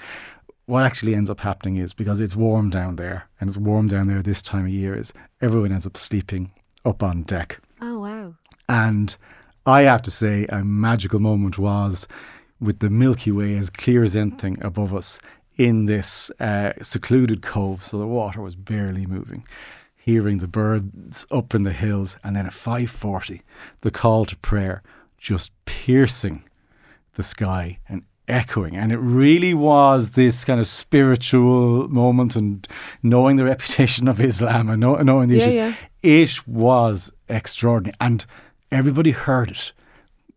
What 0.65 0.83
actually 0.83 1.15
ends 1.15 1.29
up 1.29 1.39
happening 1.39 1.77
is 1.77 1.93
because 1.93 2.19
it's 2.19 2.35
warm 2.35 2.69
down 2.69 2.97
there, 2.97 3.29
and 3.39 3.49
it's 3.49 3.57
warm 3.57 3.87
down 3.87 4.07
there 4.07 4.21
this 4.21 4.41
time 4.41 4.65
of 4.65 4.71
year, 4.71 4.95
is 4.95 5.13
everyone 5.41 5.71
ends 5.71 5.87
up 5.87 5.97
sleeping 5.97 6.51
up 6.83 7.01
on 7.01 7.23
deck. 7.23 7.59
Oh 7.81 7.99
wow. 7.99 8.35
And 8.67 9.15
I 9.65 9.83
have 9.83 10.01
to 10.03 10.11
say, 10.11 10.45
a 10.49 10.63
magical 10.63 11.19
moment 11.19 11.57
was 11.57 12.07
with 12.59 12.79
the 12.79 12.89
Milky 12.89 13.31
Way 13.31 13.57
as 13.57 13.69
clear 13.69 14.03
as 14.03 14.15
anything 14.15 14.57
above 14.61 14.93
us 14.93 15.19
in 15.67 15.85
this 15.85 16.31
uh, 16.39 16.73
secluded 16.81 17.41
cove, 17.41 17.83
so 17.83 17.97
the 17.97 18.07
water 18.07 18.41
was 18.41 18.55
barely 18.55 19.05
moving. 19.05 19.45
Hearing 19.95 20.39
the 20.39 20.47
birds 20.47 21.27
up 21.29 21.53
in 21.53 21.63
the 21.63 21.73
hills, 21.73 22.17
and 22.23 22.35
then 22.35 22.47
at 22.47 22.53
five 22.53 22.89
forty, 22.89 23.41
the 23.81 23.91
call 23.91 24.25
to 24.25 24.35
prayer 24.37 24.81
just 25.17 25.51
piercing 25.65 26.43
the 27.13 27.21
sky 27.23 27.77
and 27.87 28.01
echoing. 28.27 28.75
And 28.75 28.91
it 28.91 28.97
really 28.97 29.53
was 29.53 30.11
this 30.11 30.43
kind 30.43 30.59
of 30.59 30.65
spiritual 30.67 31.87
moment 31.89 32.35
and 32.35 32.67
knowing 33.03 33.35
the 33.37 33.43
reputation 33.53 34.07
of 34.07 34.19
Islam 34.19 34.69
and 34.69 34.79
know, 34.79 34.95
knowing 34.95 35.29
the 35.29 35.35
Yeah, 35.35 35.41
issues. 35.43 35.55
yeah. 35.55 35.73
It 36.01 36.47
was 36.47 37.11
extraordinary. 37.29 37.95
And 38.01 38.25
everybody 38.71 39.11
heard 39.11 39.51
it 39.51 39.71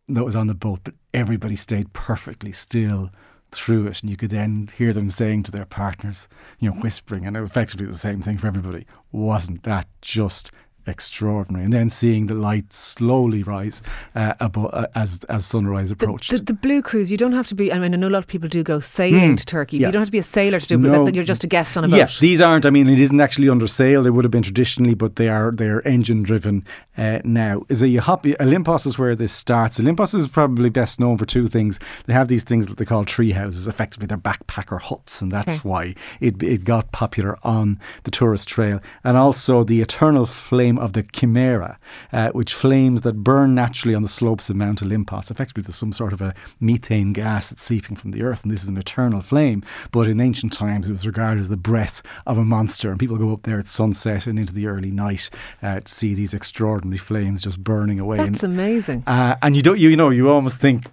that 0.08 0.24
was 0.24 0.36
on 0.36 0.48
the 0.48 0.54
boat, 0.54 0.80
but 0.84 0.94
everybody 1.14 1.56
stayed 1.56 1.90
perfectly 1.94 2.52
still 2.52 3.10
through 3.54 3.86
it. 3.86 4.02
And 4.02 4.10
you 4.10 4.16
could 4.16 4.30
then 4.30 4.68
hear 4.76 4.92
them 4.92 5.10
saying 5.10 5.44
to 5.44 5.50
their 5.50 5.64
partners, 5.64 6.28
you 6.58 6.70
know, 6.70 6.76
whispering, 6.76 7.26
and 7.26 7.36
effectively 7.36 7.86
the 7.86 7.94
same 7.94 8.20
thing 8.20 8.38
for 8.38 8.46
everybody. 8.46 8.86
Wasn't 9.12 9.62
that 9.62 9.88
just 10.02 10.50
extraordinary? 10.86 11.64
And 11.64 11.72
then 11.72 11.90
seeing 11.90 12.26
the 12.26 12.34
light 12.34 12.72
slowly 12.72 13.42
rise 13.42 13.82
uh, 14.14 14.34
abo- 14.34 14.70
uh, 14.72 14.86
as 14.94 15.24
as 15.24 15.44
sunrise 15.46 15.90
approached. 15.90 16.30
The, 16.30 16.38
the 16.38 16.52
blue 16.54 16.82
cruise, 16.82 17.10
you 17.10 17.16
don't 17.16 17.32
have 17.32 17.46
to 17.48 17.54
be. 17.54 17.72
I 17.72 17.78
mean, 17.78 17.94
I 17.94 17.96
know 17.96 18.08
a 18.08 18.10
lot 18.10 18.18
of 18.18 18.26
people 18.26 18.48
do 18.48 18.62
go 18.62 18.80
sailing 18.80 19.36
to 19.36 19.44
Turkey. 19.46 19.78
You 19.78 19.86
Hmm. 19.86 19.92
don't 19.92 20.00
have 20.00 20.08
to 20.08 20.12
be 20.12 20.18
a 20.18 20.22
sailor 20.22 20.60
to 20.60 20.66
do 20.66 20.74
it. 20.74 20.78
No. 20.78 21.04
but 21.04 21.14
You're 21.14 21.24
just 21.24 21.44
a 21.44 21.46
guest 21.46 21.76
on 21.76 21.84
a 21.84 21.88
boat. 21.88 21.96
Yeah, 21.96 22.08
these 22.20 22.40
aren't. 22.40 22.66
I 22.66 22.70
mean, 22.70 22.88
it 22.88 22.98
isn't 22.98 23.20
actually 23.20 23.48
under 23.48 23.66
sail. 23.66 24.02
They 24.02 24.10
would 24.10 24.24
have 24.24 24.30
been 24.32 24.42
traditionally, 24.42 24.94
but 24.94 25.16
they 25.16 25.28
are 25.28 25.50
they 25.52 25.68
are 25.68 25.80
engine 25.82 26.22
driven 26.22 26.64
uh, 26.96 27.20
now. 27.24 27.62
Is 27.68 27.82
a 27.82 27.88
you 27.88 28.00
hop 28.00 28.24
Olympos 28.24 28.86
is 28.86 28.98
where 28.98 29.14
this 29.16 29.32
starts. 29.32 29.78
Olympos 29.78 30.14
is 30.14 30.28
probably 30.28 30.70
best 30.70 30.98
known 31.00 31.18
for 31.18 31.26
two 31.26 31.48
things. 31.48 31.78
They 32.06 32.12
have 32.12 32.28
these 32.28 32.42
things 32.44 32.66
that 32.66 32.76
they 32.78 32.84
call 32.84 33.04
tree 33.04 33.32
houses. 33.32 33.66
Effectively, 33.68 34.06
they're 34.06 34.18
backpacker 34.18 34.80
huts, 34.80 35.20
and 35.22 35.30
that's 35.32 35.52
Okay. 35.54 35.60
why 35.68 35.94
it 36.20 36.42
it 36.42 36.64
got 36.64 36.92
popular 36.92 37.36
on 37.42 37.78
the 38.04 38.10
tourist 38.10 38.48
trail. 38.48 38.80
And 39.02 39.16
also 39.16 39.64
the 39.64 39.80
eternal 39.80 40.26
flame 40.26 40.73
of 40.78 40.92
the 40.92 41.02
Chimera, 41.02 41.78
uh, 42.12 42.30
which 42.30 42.54
flames 42.54 43.02
that 43.02 43.24
burn 43.24 43.54
naturally 43.54 43.94
on 43.94 44.02
the 44.02 44.08
slopes 44.08 44.48
of 44.50 44.56
Mount 44.56 44.80
Olympos. 44.80 45.30
Effectively, 45.30 45.62
there's 45.62 45.76
some 45.76 45.92
sort 45.92 46.12
of 46.12 46.20
a 46.20 46.34
methane 46.60 47.12
gas 47.12 47.48
that's 47.48 47.62
seeping 47.62 47.96
from 47.96 48.10
the 48.10 48.22
earth, 48.22 48.42
and 48.42 48.52
this 48.52 48.62
is 48.62 48.68
an 48.68 48.76
eternal 48.76 49.20
flame. 49.20 49.62
But 49.90 50.08
in 50.08 50.20
ancient 50.20 50.52
times, 50.52 50.88
it 50.88 50.92
was 50.92 51.06
regarded 51.06 51.40
as 51.40 51.48
the 51.48 51.56
breath 51.56 52.02
of 52.26 52.38
a 52.38 52.44
monster, 52.44 52.90
and 52.90 52.98
people 52.98 53.16
go 53.16 53.32
up 53.32 53.42
there 53.42 53.58
at 53.58 53.66
sunset 53.66 54.26
and 54.26 54.38
into 54.38 54.54
the 54.54 54.66
early 54.66 54.90
night 54.90 55.30
uh, 55.62 55.80
to 55.80 55.92
see 55.92 56.14
these 56.14 56.34
extraordinary 56.34 56.98
flames 56.98 57.42
just 57.42 57.62
burning 57.62 58.00
away. 58.00 58.18
That's 58.18 58.42
and, 58.42 58.54
amazing. 58.54 59.04
uh, 59.06 59.36
and 59.42 59.56
you 59.56 59.62
don't, 59.62 59.78
you 59.78 59.96
know, 59.96 60.10
you 60.10 60.28
almost 60.28 60.58
think 60.58 60.86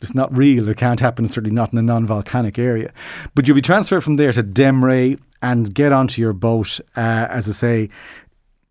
it's 0.00 0.14
not 0.14 0.34
real. 0.36 0.68
It 0.68 0.76
can't 0.76 1.00
happen. 1.00 1.24
It's 1.24 1.34
Certainly 1.34 1.54
not 1.54 1.72
in 1.72 1.78
a 1.78 1.82
non-volcanic 1.82 2.58
area. 2.58 2.92
But 3.34 3.46
you'll 3.46 3.54
be 3.56 3.60
transferred 3.60 4.02
from 4.02 4.16
there 4.16 4.32
to 4.32 4.42
Demre 4.42 5.18
and 5.42 5.72
get 5.74 5.92
onto 5.92 6.20
your 6.20 6.32
boat. 6.32 6.80
Uh, 6.96 7.26
as 7.30 7.48
I 7.48 7.52
say, 7.52 7.90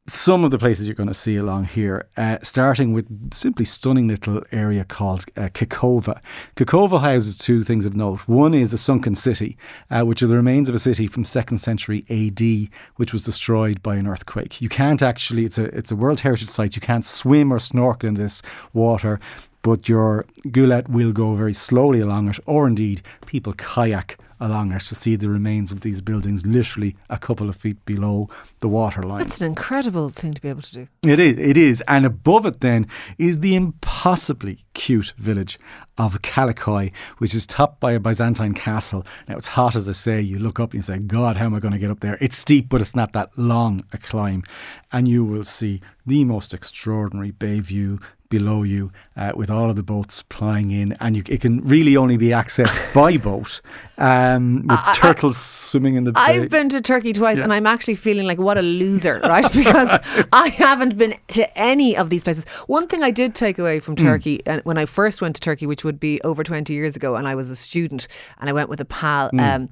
some 0.10 0.46
of 0.46 0.52
the 0.52 0.58
places 0.58 0.88
you're 0.88 0.96
going 0.96 1.08
to 1.08 1.14
see 1.14 1.36
along 1.36 1.66
here, 1.66 2.08
uh, 2.16 2.38
starting 2.42 2.94
with 2.94 3.34
simply 3.34 3.66
stunning 3.66 4.08
little 4.08 4.42
area 4.54 4.86
called 4.86 5.26
uh, 5.36 5.50
Kekova. 5.50 6.22
Kekova 6.56 7.02
houses 7.02 7.38
two 7.38 7.64
things 7.64 7.86
of 7.86 7.94
note. 7.94 8.22
One 8.22 8.54
is 8.54 8.72
the 8.72 8.78
sunken 8.78 9.16
city, 9.16 9.58
uh, 9.92 10.04
which 10.04 10.24
are 10.24 10.28
the 10.28 10.38
remains 10.38 10.70
of 10.70 10.76
a 10.76 10.80
city 10.80 11.08
from 11.08 11.26
second 11.26 11.58
century 11.58 12.06
AD, 12.10 12.70
which 12.96 13.12
was 13.12 13.26
destroyed 13.26 13.84
by 13.84 13.96
an 13.96 14.08
earthquake. 14.08 14.62
You 14.62 14.70
can't 14.70 15.02
actually; 15.02 15.44
it's 15.44 15.58
a 15.58 15.66
it's 15.78 15.92
a 15.92 15.96
World 15.96 16.22
Heritage 16.22 16.48
Site. 16.48 16.76
You 16.76 16.82
can't 16.82 17.06
swim 17.06 17.52
or 17.52 17.60
snorkel 17.60 18.08
in 18.08 18.16
this 18.16 18.42
water. 18.74 19.20
But 19.64 19.90
your 19.90 20.26
gulet 20.46 20.88
will 20.88 21.12
go 21.12 21.36
very 21.36 21.54
slowly 21.54 22.00
along 22.00 22.30
it, 22.30 22.40
or 22.46 22.68
indeed 22.68 23.02
people 23.26 23.52
kayak 23.54 24.18
along 24.40 24.72
it 24.72 24.82
to 24.82 24.96
see 24.96 25.16
the 25.16 25.30
remains 25.30 25.72
of 25.72 25.82
these 25.82 26.02
buildings 26.02 26.46
literally 26.46 26.96
a 27.10 27.18
couple 27.18 27.50
of 27.50 27.56
feet 27.56 27.84
below 27.86 28.30
the 28.60 28.68
waterline. 28.68 29.20
That's 29.20 29.42
an 29.42 29.48
incredible 29.48 30.10
thing 30.10 30.34
to 30.34 30.42
be 30.42 30.50
able 30.50 30.62
to 30.64 30.74
do. 30.74 30.88
It 31.04 31.20
is, 31.20 31.38
it 31.38 31.58
is. 31.58 31.84
And 31.88 32.06
above 32.06 32.46
it 32.46 32.62
then 32.62 32.88
is 33.18 33.40
the 33.40 33.56
impossibly 33.56 34.66
cute 34.74 35.14
village 35.18 35.60
of 35.98 36.22
Kaleköy, 36.22 36.92
which 37.18 37.34
is 37.34 37.48
topped 37.48 37.80
by 37.80 37.94
a 37.94 38.00
Byzantine 38.00 38.54
castle. 38.54 39.06
Now 39.28 39.38
it's 39.38 39.48
hot 39.48 39.76
as 39.76 39.90
I 39.90 39.94
say, 39.94 40.22
you 40.22 40.40
look 40.40 40.60
up 40.60 40.72
and 40.72 40.80
you 40.80 40.82
say, 40.84 41.00
God, 41.00 41.36
how 41.38 41.46
am 41.46 41.56
I 41.56 41.60
going 41.60 41.74
to 41.74 41.80
get 41.80 41.92
up 41.92 42.02
there? 42.02 42.18
It's 42.22 42.38
steep, 42.38 42.70
but 42.70 42.82
it's 42.82 42.96
not 42.96 43.14
that 43.14 43.32
long 43.38 43.84
a 43.94 43.98
climb. 43.98 44.44
And 44.92 45.08
you 45.08 45.26
will 45.26 45.44
see 45.44 45.82
the 46.06 46.24
most 46.24 46.54
extraordinary 46.54 47.32
bay 47.32 47.60
view 47.60 48.00
below 48.30 48.64
you 48.64 48.92
uh, 49.16 49.32
with 49.36 49.50
all 49.50 49.70
of 49.70 49.76
the 49.76 49.84
boats 49.84 50.24
plying 50.24 50.72
in 50.72 50.94
and 51.00 51.16
you, 51.16 51.24
it 51.28 51.42
can 51.42 51.62
really 51.66 51.96
only 51.98 52.18
be 52.18 52.28
accessed 52.30 52.94
by 52.94 53.18
boat 53.18 53.62
um, 53.98 54.64
with 54.64 54.72
I- 54.72 54.84
I- 54.92 54.94
turtles 54.96 55.38
swimming 55.38 55.96
in 55.96 56.04
the 56.04 56.12
bay. 56.12 56.20
I've 56.22 56.50
been 56.50 56.70
to 56.70 56.82
Turkey 56.82 57.14
twice 57.14 57.38
Yeah. 57.38 57.44
and 57.46 57.54
I'm 57.54 57.66
actually 57.68 57.96
feeling 57.96 58.28
like 58.28 58.38
what 58.38 58.58
a 58.58 58.62
loser, 58.62 59.20
right? 59.24 59.46
Because 59.54 60.00
I 60.34 60.50
haven't 60.50 60.98
been 60.98 61.16
to 61.30 61.58
any 61.58 61.96
of 61.98 62.10
these 62.10 62.24
places. 62.24 62.46
One 62.68 62.88
thing 62.88 63.04
I 63.04 63.12
did 63.12 63.34
take 63.36 63.58
away 63.60 63.80
Hmm. 63.80 63.84
from 63.86 63.96
Turkey 63.96 64.42
and 64.46 64.62
when 64.66 64.78
I 64.78 64.86
first 64.86 65.22
went 65.22 65.36
to 65.36 65.42
Turkey, 65.42 65.66
which 65.66 65.84
would 65.84 66.00
be 66.00 66.22
over 66.24 66.44
20 66.44 66.74
years 66.74 66.96
ago, 66.96 67.16
and 67.16 67.28
I 67.28 67.36
was 67.36 67.50
a 67.50 67.56
student 67.56 68.08
and 68.40 68.50
I 68.50 68.54
went 68.54 68.70
with 68.70 68.82
a 68.82 68.86
pal. 68.86 69.30
Hmm. 69.30 69.40
Um, 69.40 69.70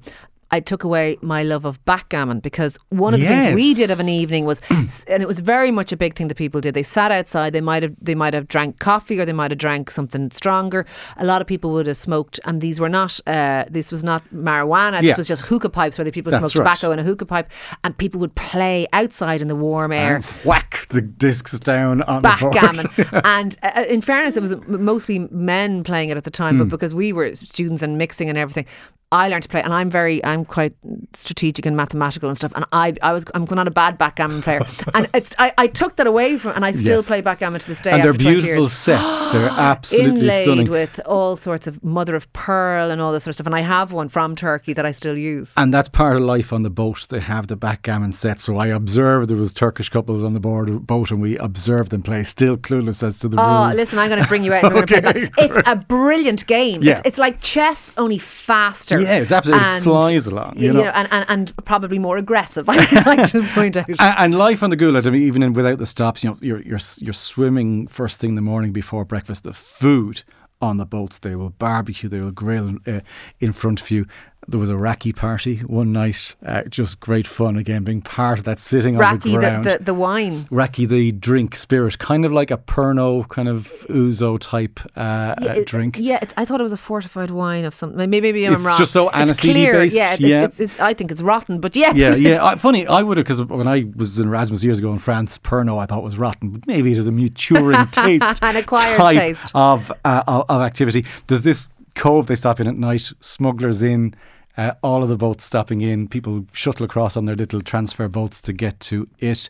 I 0.50 0.60
took 0.60 0.84
away 0.84 1.18
my 1.22 1.42
love 1.42 1.64
of 1.64 1.84
backgammon 1.84 2.40
because 2.40 2.78
one 2.90 3.14
of 3.14 3.20
the 3.20 3.26
things 3.26 3.54
we 3.54 3.74
did 3.74 3.90
of 3.90 3.98
an 3.98 4.08
evening 4.08 4.44
was, 4.44 4.60
and 4.70 5.20
it 5.22 5.26
was 5.26 5.40
very 5.40 5.70
much 5.72 5.90
a 5.92 5.96
big 5.96 6.14
thing 6.14 6.28
that 6.28 6.36
people 6.36 6.60
did. 6.60 6.74
They 6.74 6.84
sat 6.84 7.10
outside. 7.10 7.52
They 7.52 7.60
might 7.60 7.82
have 7.82 7.94
they 8.00 8.14
might 8.14 8.32
have 8.32 8.46
drank 8.46 8.78
coffee 8.78 9.18
or 9.18 9.24
they 9.24 9.32
might 9.32 9.50
have 9.50 9.58
drank 9.58 9.90
something 9.90 10.30
stronger. 10.30 10.86
A 11.16 11.24
lot 11.24 11.40
of 11.40 11.46
people 11.48 11.72
would 11.72 11.86
have 11.88 11.96
smoked, 11.96 12.38
and 12.44 12.60
these 12.60 12.78
were 12.78 12.88
not. 12.88 13.18
Uh, 13.26 13.64
this 13.68 13.90
was 13.90 14.04
not 14.04 14.22
marijuana. 14.32 15.00
This 15.00 15.08
Yeah. 15.08 15.16
was 15.16 15.26
just 15.28 15.42
hookah 15.42 15.70
pipes 15.70 15.98
where 15.98 16.04
the 16.04 16.12
people 16.12 16.30
That's 16.30 16.40
smoked 16.42 16.54
right. 16.56 16.76
tobacco 16.76 16.92
in 16.92 16.98
a 16.98 17.02
hookah 17.02 17.26
pipe, 17.26 17.50
and 17.82 17.96
people 17.98 18.20
would 18.20 18.34
play 18.36 18.86
outside 18.92 19.42
in 19.42 19.48
the 19.48 19.56
warm 19.56 19.90
air. 19.92 20.16
and 20.16 20.24
whack 20.44 20.86
the 20.90 21.02
discs 21.02 21.58
down 21.58 22.02
on. 22.02 22.22
Backgammon, 22.22 22.86
and 23.24 23.56
uh, 23.62 23.84
in 23.88 24.00
fairness, 24.00 24.36
it 24.36 24.40
was 24.42 24.54
mostly 24.68 25.18
men 25.30 25.82
playing 25.82 26.10
it 26.10 26.16
at 26.16 26.24
the 26.24 26.30
time. 26.30 26.54
Hmm. 26.54 26.58
But 26.62 26.68
because 26.68 26.94
we 26.94 27.12
were 27.12 27.34
students 27.34 27.82
and 27.82 27.98
mixing 27.98 28.28
and 28.28 28.38
everything, 28.38 28.66
I 29.12 29.28
learned 29.28 29.44
to 29.44 29.48
play, 29.48 29.62
and 29.62 29.72
I'm 29.72 29.88
very, 29.88 30.22
I'm 30.24 30.44
quite 30.44 30.74
strategic 31.14 31.64
and 31.64 31.76
mathematical 31.76 32.28
and 32.28 32.36
stuff. 32.36 32.52
And 32.56 32.64
I, 32.72 32.94
I 33.02 33.12
was, 33.12 33.24
I'm 33.34 33.44
not 33.48 33.68
a 33.68 33.70
bad 33.70 33.96
backgammon 33.98 34.42
player, 34.42 34.62
and 34.94 35.08
it's, 35.14 35.34
I, 35.38 35.52
I 35.56 35.66
took 35.68 35.96
that 35.96 36.06
away 36.08 36.38
from, 36.38 36.52
and 36.56 36.64
I 36.64 36.72
still 36.72 36.96
Yes. 36.98 37.06
play 37.06 37.20
backgammon 37.20 37.60
to 37.60 37.66
this 37.68 37.80
day. 37.80 37.92
and 37.92 38.02
they're 38.04 38.12
beautiful 38.12 38.68
sets. 38.68 39.28
They're 39.28 39.48
absolutely 39.50 40.20
Inlaid 40.22 40.44
stunning. 40.44 40.70
with 40.70 41.00
all 41.06 41.36
sorts 41.36 41.66
of 41.68 41.82
mother 41.84 42.16
of 42.16 42.30
pearl 42.32 42.90
and 42.90 43.00
all 43.00 43.12
this 43.12 43.22
sort 43.24 43.30
of 43.30 43.36
stuff. 43.36 43.46
And 43.46 43.54
I 43.54 43.60
have 43.60 43.92
one 43.92 44.08
from 44.08 44.34
Turkey 44.34 44.72
that 44.72 44.84
I 44.84 44.90
still 44.90 45.16
use. 45.16 45.52
And 45.56 45.72
that's 45.72 45.88
part 45.88 46.16
of 46.16 46.22
life 46.22 46.52
on 46.52 46.62
the 46.64 46.70
boat. 46.70 47.06
They 47.08 47.20
have 47.20 47.46
the 47.46 47.56
backgammon 47.56 48.12
set. 48.12 48.40
So 48.40 48.56
I 48.56 48.66
observed 48.68 49.28
there 49.30 49.36
was 49.36 49.52
Turkish 49.52 49.88
couples 49.88 50.24
on 50.24 50.34
the 50.34 50.40
board 50.40 50.84
boat, 50.86 51.10
and 51.12 51.20
we 51.22 51.38
observed 51.38 51.90
them 51.92 52.02
play, 52.02 52.24
still 52.24 52.56
clueless 52.56 53.02
as 53.06 53.20
to 53.20 53.28
the 53.28 53.36
Oh, 53.40 53.66
rules. 53.66 53.76
listen, 53.76 53.98
I'm 54.00 54.08
going 54.10 54.22
to 54.22 54.28
bring 54.28 54.42
you 54.42 54.52
out. 54.52 54.64
and 54.64 54.74
we're 54.74 54.84
gonna 54.86 55.12
play 55.12 55.26
Okay. 55.26 55.44
It's 55.46 55.58
a 55.68 55.76
brilliant 55.76 56.46
game. 56.46 56.82
Yeah. 56.82 56.98
It's, 56.98 57.02
it's 57.04 57.18
like 57.18 57.40
chess, 57.40 57.92
only 57.96 58.18
faster. 58.18 58.95
Yeah, 59.02 59.16
it's 59.18 59.32
absolutely- 59.32 59.64
it 59.64 59.68
And, 59.68 59.84
flies 59.84 60.26
along, 60.26 60.54
you 60.58 60.72
know. 60.72 60.84
and, 60.84 61.08
and, 61.10 61.24
and 61.28 61.64
probably 61.64 61.98
more 61.98 62.16
aggressive, 62.16 62.68
I 62.68 62.76
would 62.76 63.06
like 63.06 63.28
to 63.30 63.42
point 63.48 63.76
out. 63.76 63.88
And, 63.88 63.98
and 64.00 64.34
life 64.38 64.62
on 64.62 64.70
the 64.70 64.76
Gulet, 64.76 65.06
I 65.06 65.10
mean, 65.10 65.22
even 65.22 65.42
in, 65.42 65.52
without 65.52 65.78
the 65.78 65.86
stops, 65.86 66.22
you 66.24 66.30
know, 66.30 66.38
you're 66.40 66.62
you're 66.62 66.80
you're 66.98 67.12
swimming 67.12 67.86
first 67.88 68.20
thing 68.20 68.30
in 68.30 68.36
the 68.36 68.42
morning 68.42 68.72
before 68.72 69.04
breakfast. 69.04 69.42
The 69.44 69.52
food 69.52 70.22
on 70.62 70.78
the 70.78 70.86
boats, 70.86 71.18
they 71.18 71.36
will 71.36 71.50
barbecue, 71.50 72.08
they 72.08 72.20
will 72.20 72.30
grill 72.30 72.76
uh, 72.86 73.00
in 73.40 73.52
front 73.52 73.80
of 73.80 73.90
you. 73.90 74.06
There 74.48 74.60
was 74.60 74.70
a 74.70 74.76
raki 74.76 75.12
party 75.12 75.58
one 75.58 75.92
night, 75.92 76.36
uh, 76.46 76.62
just 76.64 77.00
great 77.00 77.26
fun 77.26 77.56
again, 77.56 77.82
being 77.82 78.00
part 78.00 78.38
of 78.38 78.44
that, 78.44 78.60
sitting 78.60 78.94
on 78.94 78.98
the 78.98 79.02
Raki, 79.02 79.32
the, 79.32 79.36
ground. 79.38 79.64
the, 79.64 79.78
the 79.80 79.92
wine. 79.94 80.46
Raki, 80.52 80.86
the 80.86 81.10
drink 81.10 81.56
spirit, 81.56 81.98
kind 81.98 82.24
of 82.24 82.30
like 82.30 82.52
a 82.52 82.56
Pernod 82.58 83.28
kind 83.28 83.48
of 83.48 83.72
ouzo 83.88 84.38
type 84.38 84.78
uh, 84.96 85.00
uh, 85.00 85.54
it- 85.56 85.66
drink. 85.66 85.96
Yeah, 85.98 86.20
it's, 86.22 86.32
I 86.36 86.44
thought 86.44 86.60
it 86.60 86.62
was 86.62 86.72
a 86.72 86.76
fortified 86.76 87.32
wine 87.32 87.64
of 87.64 87.74
some. 87.74 87.96
Maybe, 87.96 88.20
maybe 88.20 88.46
I'm 88.46 88.52
It's 88.54 88.62
wrong. 88.64 88.78
just 88.78 88.92
so 88.92 89.08
it's 89.08 89.16
aniseed 89.16 89.72
based, 89.72 89.96
Yeah, 89.96 90.12
it's, 90.12 90.20
yeah. 90.20 90.44
It's, 90.44 90.60
it's, 90.60 90.78
I 90.78 90.94
think 90.94 91.10
it's 91.10 91.22
rotten, 91.22 91.58
but 91.60 91.74
yeah. 91.74 91.92
Yeah, 91.96 92.14
yeah. 92.14 92.44
I, 92.44 92.54
funny, 92.54 92.86
I 92.86 93.02
would 93.02 93.16
have 93.16 93.26
because 93.26 93.42
when 93.42 93.66
I 93.66 93.86
was 93.96 94.20
in 94.20 94.28
Erasmus 94.28 94.62
years 94.62 94.78
ago 94.78 94.92
in 94.92 94.98
France, 95.00 95.38
Pernod 95.38 95.80
I 95.82 95.86
thought 95.86 96.04
was 96.04 96.18
rotten, 96.18 96.50
but 96.50 96.66
maybe 96.68 96.92
it 96.92 96.98
is 96.98 97.08
a 97.08 97.12
maturing 97.12 97.84
taste, 97.90 98.38
An 98.42 98.54
acquired 98.56 98.96
type 98.96 99.16
taste. 99.18 99.50
of, 99.56 99.90
uh, 100.04 100.22
of 100.28 100.44
of 100.48 100.62
activity. 100.62 101.04
There's 101.26 101.42
this 101.42 101.66
cove 101.96 102.28
they 102.28 102.36
stop 102.36 102.60
in 102.60 102.68
at 102.68 102.76
night. 102.76 103.10
Smugglers 103.18 103.82
in. 103.82 104.14
Uh, 104.56 104.72
all 104.82 105.02
of 105.02 105.08
the 105.08 105.16
boats 105.16 105.44
stopping 105.44 105.80
in, 105.82 106.08
people 106.08 106.46
shuttle 106.52 106.84
across 106.86 107.16
on 107.16 107.24
their 107.26 107.36
little 107.36 107.60
transfer 107.60 108.08
boats 108.08 108.40
to 108.42 108.52
get 108.52 108.78
to 108.80 109.08
it. 109.18 109.48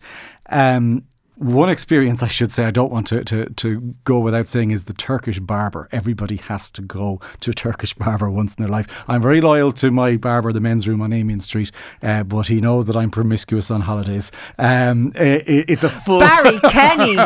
Um, 0.50 1.04
one 1.38 1.68
experience, 1.68 2.22
I 2.22 2.28
should 2.28 2.50
say, 2.50 2.64
I 2.64 2.70
don't 2.70 2.90
want 2.90 3.08
to, 3.08 3.22
to, 3.24 3.44
to 3.44 3.94
go 4.04 4.18
without 4.20 4.48
saying, 4.48 4.70
is 4.70 4.84
the 4.84 4.94
Turkish 4.94 5.38
barber. 5.38 5.86
Everybody 5.92 6.36
has 6.36 6.70
to 6.70 6.80
go 6.80 7.20
to 7.40 7.50
a 7.50 7.52
Turkish 7.52 7.92
barber 7.98 8.30
once 8.30 8.54
in 8.54 8.62
their 8.62 8.70
life. 8.70 8.86
I'm 9.06 9.20
very 9.20 9.42
loyal 9.42 9.70
to 9.72 9.90
my 9.90 10.16
barber, 10.16 10.50
the 10.54 10.60
men's 10.62 10.88
room 10.88 11.02
on 11.02 11.12
Amiens 11.12 11.44
Street, 11.44 11.72
uh, 12.02 12.22
but 12.22 12.46
he 12.46 12.62
knows 12.62 12.86
that 12.86 12.96
I'm 12.96 13.10
promiscuous 13.10 13.70
on 13.70 13.82
holidays. 13.82 14.32
Um, 14.58 15.12
i- 15.14 15.42
i- 15.46 15.64
it's 15.68 15.84
a 15.84 15.90
full. 15.90 16.20
Barry 16.20 16.58
Kenny, 16.70 17.16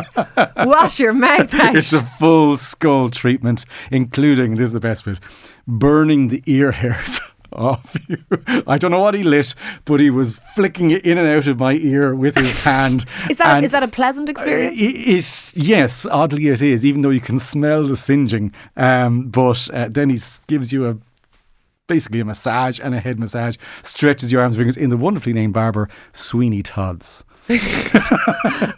wash 0.56 0.98
your 0.98 1.12
mouth 1.12 1.54
out. 1.54 1.76
It's 1.76 1.92
a 1.92 2.02
full 2.02 2.56
skull 2.56 3.10
treatment, 3.10 3.64
including 3.92 4.56
this 4.56 4.66
is 4.66 4.72
the 4.72 4.80
best 4.80 5.04
bit 5.04 5.18
burning 5.68 6.28
the 6.28 6.42
ear 6.46 6.72
hairs 6.72 7.20
off 7.52 7.96
you. 8.08 8.18
I 8.66 8.78
don't 8.78 8.90
know 8.90 9.00
what 9.00 9.14
he 9.14 9.22
lit, 9.22 9.54
but 9.84 10.00
he 10.00 10.10
was 10.10 10.38
flicking 10.54 10.90
it 10.90 11.04
in 11.04 11.18
and 11.18 11.28
out 11.28 11.46
of 11.46 11.58
my 11.58 11.74
ear 11.74 12.14
with 12.14 12.36
his 12.36 12.56
hand. 12.64 13.04
Is 13.28 13.38
that, 13.38 13.56
and 13.56 13.64
is 13.64 13.72
that 13.72 13.82
a 13.82 13.88
pleasant 13.88 14.28
experience? 14.28 14.76
uh, 14.80 14.84
it 14.84 14.94
is, 14.94 15.52
yes, 15.56 16.06
oddly 16.06 16.48
it 16.48 16.62
is, 16.62 16.84
even 16.84 17.02
though 17.02 17.10
you 17.10 17.20
can 17.20 17.38
smell 17.38 17.84
the 17.84 17.96
singeing. 17.96 18.52
Um, 18.76 19.28
but 19.28 19.68
uh, 19.72 19.88
then 19.90 20.10
he 20.10 20.20
gives 20.46 20.72
you 20.72 20.88
a 20.88 20.96
basically 21.86 22.20
a 22.20 22.24
massage 22.24 22.78
and 22.80 22.94
a 22.94 23.00
head 23.00 23.18
massage, 23.18 23.56
stretches 23.82 24.30
your 24.30 24.40
arms 24.40 24.54
and 24.56 24.60
fingers 24.60 24.76
in 24.76 24.90
the 24.90 24.96
wonderfully 24.96 25.32
named 25.32 25.52
barber 25.52 25.88
Sweeney 26.12 26.62
Todd's. 26.62 27.24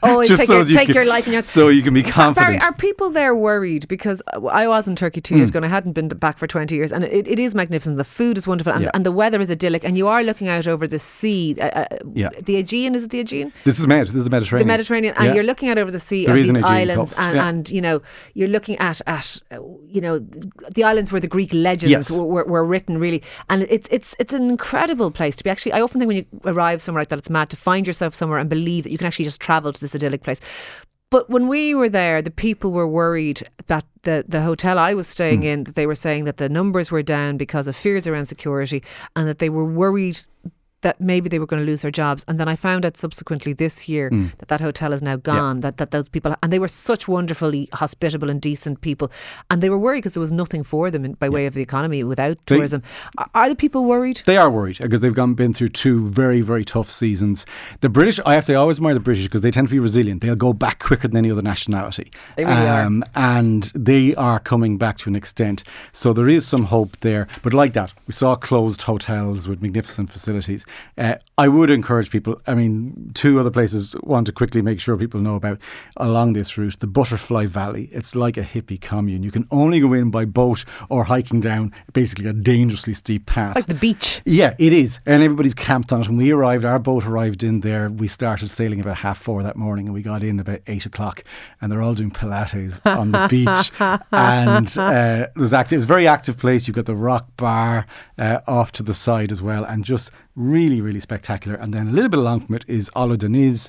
oh, 0.02 0.24
Just 0.26 0.40
take, 0.40 0.46
so 0.46 0.58
your, 0.58 0.66
you 0.66 0.74
take 0.74 0.86
can- 0.86 0.94
your 0.94 1.04
life 1.04 1.26
in 1.26 1.32
your 1.32 1.42
So 1.42 1.68
you 1.68 1.82
can 1.82 1.94
be 1.94 2.02
confident. 2.02 2.60
Barry, 2.60 2.60
are 2.60 2.72
people 2.74 3.10
there 3.10 3.34
worried? 3.34 3.88
Because 3.88 4.22
I 4.50 4.66
was 4.68 4.86
in 4.88 4.96
Turkey 4.96 5.20
two 5.20 5.36
years 5.36 5.48
Hmm. 5.48 5.52
ago 5.52 5.58
and 5.58 5.66
I 5.66 5.68
hadn't 5.68 5.92
been 5.92 6.08
back 6.08 6.38
for 6.38 6.46
20 6.46 6.74
years. 6.74 6.92
And 6.92 7.04
it, 7.04 7.26
it 7.28 7.38
is 7.38 7.54
magnificent. 7.54 7.96
The 7.98 8.04
food 8.04 8.38
is 8.38 8.46
wonderful 8.46 8.72
and, 8.72 8.84
Yeah. 8.84 8.90
and 8.94 9.04
the 9.06 9.12
weather 9.12 9.40
is 9.40 9.50
idyllic. 9.50 9.84
And 9.84 9.96
you 9.98 10.08
are 10.08 10.22
looking 10.22 10.48
out 10.48 10.66
over 10.66 10.86
the 10.86 10.98
sea. 10.98 11.56
Uh, 11.60 11.64
uh, 11.64 11.86
Yeah. 12.14 12.30
The 12.40 12.56
Aegean, 12.56 12.94
is 12.94 13.04
it 13.04 13.10
the 13.10 13.20
Aegean? 13.20 13.52
this 13.64 13.78
is 13.78 13.86
Med. 13.86 14.06
This 14.08 14.16
is 14.16 14.24
the 14.24 14.30
Mediterranean. 14.30 14.66
The 14.68 14.72
Mediterranean, 14.72 15.14
and 15.16 15.26
Yeah. 15.26 15.34
you're 15.34 15.44
looking 15.44 15.68
out 15.68 15.78
over 15.78 15.90
the 15.90 15.98
sea 15.98 16.26
There 16.26 16.34
of 16.36 16.40
is 16.42 16.48
an 16.48 16.54
these 16.56 16.64
islands, 16.64 17.18
and, 17.18 17.36
yeah. 17.36 17.48
and 17.48 17.70
you 17.70 17.80
know 17.80 18.00
you're 18.34 18.48
looking 18.48 18.78
at 18.78 19.00
at 19.06 19.40
you 19.88 20.00
know 20.00 20.18
the 20.74 20.84
islands 20.84 21.12
where 21.12 21.20
the 21.20 21.26
Greek 21.28 21.52
legends 21.52 21.90
Yes. 21.90 22.10
were, 22.10 22.24
were, 22.24 22.44
were 22.44 22.64
written, 22.64 22.98
really, 22.98 23.22
and 23.50 23.62
it's 23.68 23.88
it's 23.90 24.14
it's 24.18 24.32
an 24.32 24.48
incredible 24.50 25.10
place 25.10 25.36
to 25.36 25.44
be. 25.44 25.50
Actually, 25.50 25.72
I 25.72 25.80
often 25.80 25.98
think 26.00 26.08
when 26.08 26.16
you 26.16 26.26
arrive 26.44 26.80
somewhere 26.82 27.00
like 27.02 27.08
that, 27.10 27.18
it's 27.18 27.30
mad 27.30 27.50
to 27.50 27.56
find 27.56 27.86
yourself 27.86 28.14
somewhere 28.14 28.38
and 28.38 28.48
believe 28.48 28.61
that 28.80 28.90
you 28.90 28.98
can 28.98 29.06
actually 29.06 29.24
just 29.24 29.40
travel 29.40 29.72
to 29.72 29.80
this 29.80 29.94
idyllic 29.94 30.22
place. 30.22 30.40
But 31.10 31.28
when 31.28 31.46
we 31.46 31.74
were 31.74 31.90
there, 31.90 32.22
the 32.22 32.30
people 32.30 32.72
were 32.72 32.88
worried 32.88 33.42
that 33.66 33.84
the, 34.02 34.24
the 34.26 34.40
hotel 34.40 34.78
I 34.78 34.94
was 34.94 35.06
staying 35.06 35.40
Hmm. 35.40 35.46
in, 35.46 35.64
that 35.64 35.74
they 35.74 35.86
were 35.86 35.94
saying 35.94 36.24
that 36.24 36.38
the 36.38 36.48
numbers 36.48 36.90
were 36.90 37.02
down 37.02 37.36
because 37.36 37.68
of 37.68 37.76
fears 37.76 38.06
around 38.06 38.26
security 38.26 38.82
and 39.14 39.28
that 39.28 39.38
they 39.38 39.50
were 39.50 39.64
worried 39.66 40.18
that 40.82 41.00
maybe 41.00 41.28
they 41.28 41.38
were 41.38 41.46
going 41.46 41.60
to 41.64 41.66
lose 41.66 41.82
their 41.82 41.90
jobs. 41.90 42.24
And 42.28 42.38
then 42.38 42.48
I 42.48 42.54
found 42.56 42.84
out 42.84 42.96
subsequently 42.96 43.52
this 43.52 43.88
year 43.88 44.08
Hmm. 44.10 44.26
that 44.38 44.48
that 44.48 44.60
hotel 44.60 44.92
is 44.92 45.02
now 45.02 45.16
gone, 45.16 45.60
that, 45.60 45.76
that 45.78 45.90
those 45.90 46.08
people, 46.08 46.34
and 46.42 46.52
they 46.52 46.58
were 46.58 46.68
such 46.68 47.08
wonderfully 47.08 47.68
hospitable 47.72 48.28
and 48.30 48.40
decent 48.40 48.80
people. 48.80 49.10
And 49.50 49.62
they 49.62 49.70
were 49.70 49.78
worried 49.78 49.98
because 49.98 50.14
there 50.14 50.20
was 50.20 50.32
nothing 50.32 50.62
for 50.62 50.90
them 50.90 51.04
in, 51.04 51.14
by 51.14 51.28
way 51.28 51.46
of 51.46 51.54
the 51.54 51.62
economy 51.62 52.04
without 52.04 52.38
They- 52.46 52.56
tourism. 52.56 52.82
Are, 53.34 53.48
the 53.48 53.54
people 53.54 53.84
worried? 53.84 54.22
They 54.26 54.36
are 54.36 54.50
worried 54.50 54.78
because 54.80 55.00
they've 55.00 55.14
gone 55.14 55.34
been 55.34 55.54
through 55.54 55.68
two 55.70 56.08
very 56.08 56.40
very 56.40 56.64
tough 56.64 56.90
seasons. 56.90 57.46
The 57.80 57.88
British, 57.88 58.18
I 58.26 58.34
have 58.34 58.44
to 58.44 58.46
say, 58.46 58.54
I 58.54 58.58
always 58.58 58.78
admire 58.78 58.94
the 58.94 59.00
British 59.00 59.24
because 59.24 59.40
they 59.40 59.50
tend 59.50 59.68
to 59.68 59.72
be 59.72 59.78
resilient. 59.78 60.20
They'll 60.20 60.34
go 60.36 60.52
back 60.52 60.78
quicker 60.82 61.08
than 61.08 61.16
any 61.16 61.30
other 61.30 61.42
nationality. 61.42 62.10
Um, 62.12 62.20
They 62.36 62.44
really 62.44 62.68
are. 62.68 62.90
and 63.14 63.62
they 63.74 64.14
are 64.16 64.38
coming 64.40 64.78
back 64.78 64.98
to 64.98 65.08
an 65.10 65.16
extent. 65.16 65.62
So 65.92 66.12
there 66.12 66.28
is 66.28 66.44
some 66.46 66.64
hope 66.64 66.96
there. 67.00 67.28
But 67.42 67.54
like 67.54 67.72
that, 67.74 67.92
we 68.06 68.12
saw 68.12 68.34
closed 68.36 68.82
hotels 68.82 69.48
with 69.48 69.62
magnificent 69.62 70.10
facilities. 70.10 70.64
Uh, 70.96 71.16
I 71.38 71.48
would 71.48 71.70
encourage 71.70 72.10
people. 72.10 72.40
I 72.46 72.54
mean, 72.54 73.10
two 73.14 73.40
other 73.40 73.50
places 73.50 73.94
want 74.02 74.26
to 74.26 74.32
quickly 74.32 74.62
make 74.62 74.80
sure 74.80 74.96
people 74.96 75.20
know 75.20 75.36
about 75.36 75.58
along 75.96 76.34
this 76.34 76.56
route. 76.58 76.78
The 76.80 76.86
Butterfly 76.86 77.46
Valley. 77.46 77.88
It's 77.92 78.14
like 78.14 78.36
a 78.36 78.42
hippie 78.42 78.80
commune. 78.80 79.22
You 79.22 79.30
can 79.30 79.46
only 79.50 79.80
go 79.80 79.92
in 79.92 80.10
by 80.10 80.24
boat 80.24 80.64
or 80.88 81.04
hiking 81.04 81.40
down 81.40 81.72
basically 81.92 82.26
a 82.26 82.32
dangerously 82.32 82.94
steep 82.94 83.26
path. 83.26 83.54
Like 83.56 83.66
the 83.66 83.74
beach. 83.74 84.22
Yeah, 84.24 84.54
it 84.58 84.72
is. 84.72 85.00
And 85.06 85.22
everybody's 85.22 85.54
camped 85.54 85.92
on 85.92 86.02
it. 86.02 86.08
When 86.08 86.16
we 86.16 86.30
arrived, 86.30 86.64
our 86.64 86.78
boat 86.78 87.04
arrived 87.06 87.42
in 87.42 87.60
there. 87.60 87.88
We 87.88 88.08
started 88.08 88.48
sailing 88.48 88.80
about 88.80 88.98
half 88.98 89.18
four 89.18 89.42
that 89.42 89.56
morning 89.56 89.86
and 89.86 89.94
we 89.94 90.02
got 90.02 90.22
in 90.22 90.38
about 90.40 90.60
eight 90.66 90.86
o'clock. 90.86 91.24
And 91.60 91.70
they're 91.70 91.82
all 91.82 91.94
doing 91.94 92.10
Pilates 92.10 92.80
on 92.84 93.12
the 93.12 93.26
beach. 93.28 93.70
And 94.12 94.78
uh, 94.78 95.28
there's 95.34 95.52
actually, 95.52 95.76
it's 95.76 95.84
a 95.84 95.88
very 95.88 96.06
active 96.06 96.38
place. 96.38 96.66
You've 96.66 96.76
got 96.76 96.86
the 96.86 96.94
rock 96.94 97.28
bar 97.36 97.86
uh, 98.18 98.40
off 98.46 98.72
to 98.72 98.82
the 98.82 98.94
side 98.94 99.32
as 99.32 99.42
well. 99.42 99.64
And 99.64 99.84
just 99.84 100.10
really, 100.34 100.61
really 100.62 100.80
really 100.80 101.00
spectacular. 101.00 101.56
And 101.56 101.72
then 101.74 101.88
a 101.88 101.92
little 101.92 102.10
bit 102.10 102.18
along 102.18 102.40
from 102.40 102.54
it 102.54 102.64
is 102.68 102.90
Ölüdeniz, 102.94 103.68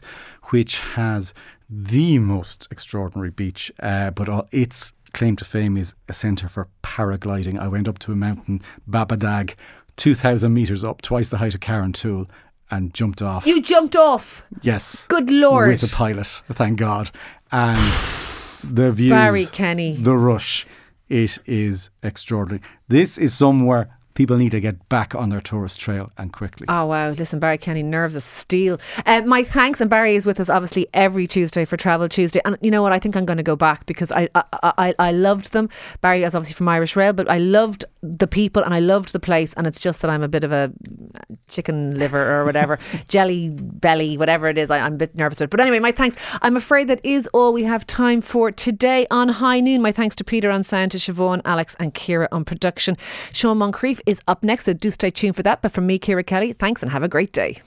which 0.52 0.80
has 0.96 1.34
the 1.70 2.20
most 2.20 2.68
extraordinary 2.72 3.32
beach. 3.32 3.72
Uh, 3.80 4.12
but 4.12 4.30
all, 4.30 4.48
its 4.52 4.94
claim 5.14 5.36
to 5.38 5.46
fame 5.46 5.78
is 5.78 5.94
a 6.10 6.14
centre 6.14 6.48
for 6.48 6.68
paragliding. 6.84 7.60
I 7.60 7.68
went 7.68 7.88
up 7.88 8.00
to 8.00 8.12
a 8.12 8.16
mountain, 8.16 8.62
Babadag, 8.90 9.56
2,000 9.98 10.54
metres 10.54 10.84
up, 10.84 11.02
twice 11.02 11.30
the 11.30 11.38
height 11.38 11.56
of 11.56 11.62
Carrauntoohil, 11.62 12.30
and 12.72 12.94
jumped 12.94 13.22
off. 13.22 13.46
You 13.46 13.62
jumped 13.62 13.96
off. 13.96 14.44
yes. 14.62 15.06
Good 15.08 15.30
Lord. 15.30 15.70
With 15.70 15.92
a 15.92 15.96
pilot, 15.96 16.42
thank 16.52 16.80
God. 16.80 17.12
And 17.52 17.78
the 18.64 18.92
views. 18.92 19.12
Barry 19.12 19.46
Kenny. 19.46 19.96
The 19.96 20.16
rush. 20.18 20.66
It 21.10 21.38
is 21.46 21.90
extraordinary. 22.02 22.62
This 22.88 23.18
is 23.18 23.34
somewhere 23.36 23.98
people 24.14 24.38
need 24.38 24.52
to 24.52 24.60
get 24.60 24.88
back 24.90 25.16
on 25.16 25.30
their 25.30 25.42
tourist 25.42 25.80
trail 25.80 26.10
and 26.18 26.32
quickly. 26.32 26.66
Oh 26.70 26.86
wow! 26.86 27.12
Listen, 27.12 27.40
Barry 27.40 27.58
Kenny, 27.58 27.84
nerves 27.84 28.16
of 28.16 28.24
steel. 28.24 28.80
Uh, 29.06 29.22
my 29.22 29.44
thanks, 29.44 29.82
and 29.82 29.90
Barry 29.90 30.16
is 30.16 30.26
with 30.26 30.40
us 30.40 30.50
obviously 30.50 30.88
every 30.94 31.28
Tuesday 31.28 31.66
for 31.66 31.78
Travel 31.78 32.10
Tuesday. 32.10 32.42
And 32.46 32.58
you 32.62 32.72
know 32.72 32.82
what? 32.82 32.94
I 32.94 33.00
think 33.00 33.16
I'm 33.16 33.26
going 33.26 33.38
to 33.38 33.44
go 33.44 33.56
back 33.56 33.86
because 33.86 34.12
I 34.12 34.30
I, 34.36 34.44
I 34.78 34.96
I 35.00 35.12
loved 35.12 35.54
them. 35.54 35.70
Barry 36.02 36.24
is 36.24 36.36
obviously 36.36 36.56
from 36.56 36.68
Irish 36.68 36.96
Rail, 36.96 37.14
but 37.14 37.30
I 37.30 37.38
loved 37.38 37.86
the 38.02 38.28
people 38.28 38.64
and 38.64 38.74
I 38.74 38.80
loved 38.80 39.14
the 39.14 39.20
place. 39.20 39.54
And 39.54 39.66
it's 39.68 39.80
just 39.80 40.02
that 40.02 40.12
I'm 40.12 40.24
a 40.24 40.28
bit 40.28 40.44
of 40.44 40.52
a 40.52 40.72
chicken 41.48 41.98
liver 41.98 42.40
or 42.40 42.46
whatever, 42.46 42.80
jelly 43.08 43.50
belly, 43.50 44.18
whatever 44.18 44.48
it 44.48 44.58
is. 44.58 44.70
I, 44.72 44.80
I'm 44.80 44.94
a 44.94 44.98
bit 44.98 45.16
nervous 45.16 45.38
about. 45.40 45.46
it. 45.46 45.52
But 45.52 45.60
anyway, 45.62 45.80
my 45.80 45.92
thanks. 45.92 46.16
I'm 46.42 46.56
afraid 46.58 46.88
that 46.88 47.00
is 47.04 47.28
all 47.34 47.54
we 47.54 47.64
have 47.64 47.86
time 47.88 48.22
for 48.22 48.52
today 48.52 49.08
on 49.12 49.30
High 49.30 49.60
Noon. 49.60 49.82
My 49.82 49.92
thanks 49.92 50.16
to 50.18 50.24
Peter 50.24 50.50
on 50.52 50.64
sound, 50.64 50.92
to 50.92 50.98
Siobhan, 50.98 51.42
Alex, 51.46 51.76
and 51.80 51.94
Kira 51.94 52.28
on 52.32 52.46
production. 52.46 52.98
Sean 53.32 53.58
Moncrief 53.58 54.02
is 54.06 54.22
up 54.28 54.44
next, 54.44 54.66
so 54.66 54.74
do 54.74 54.90
stay 54.90 55.12
tuned 55.12 55.36
for 55.36 55.44
that. 55.44 55.62
But 55.62 55.72
from 55.72 55.88
me, 55.88 56.00
Ciara 56.00 56.24
Kelly, 56.24 56.54
thanks 56.54 56.82
and 56.82 56.92
have 56.92 57.04
a 57.04 57.08
great 57.08 57.32
day. 57.32 57.62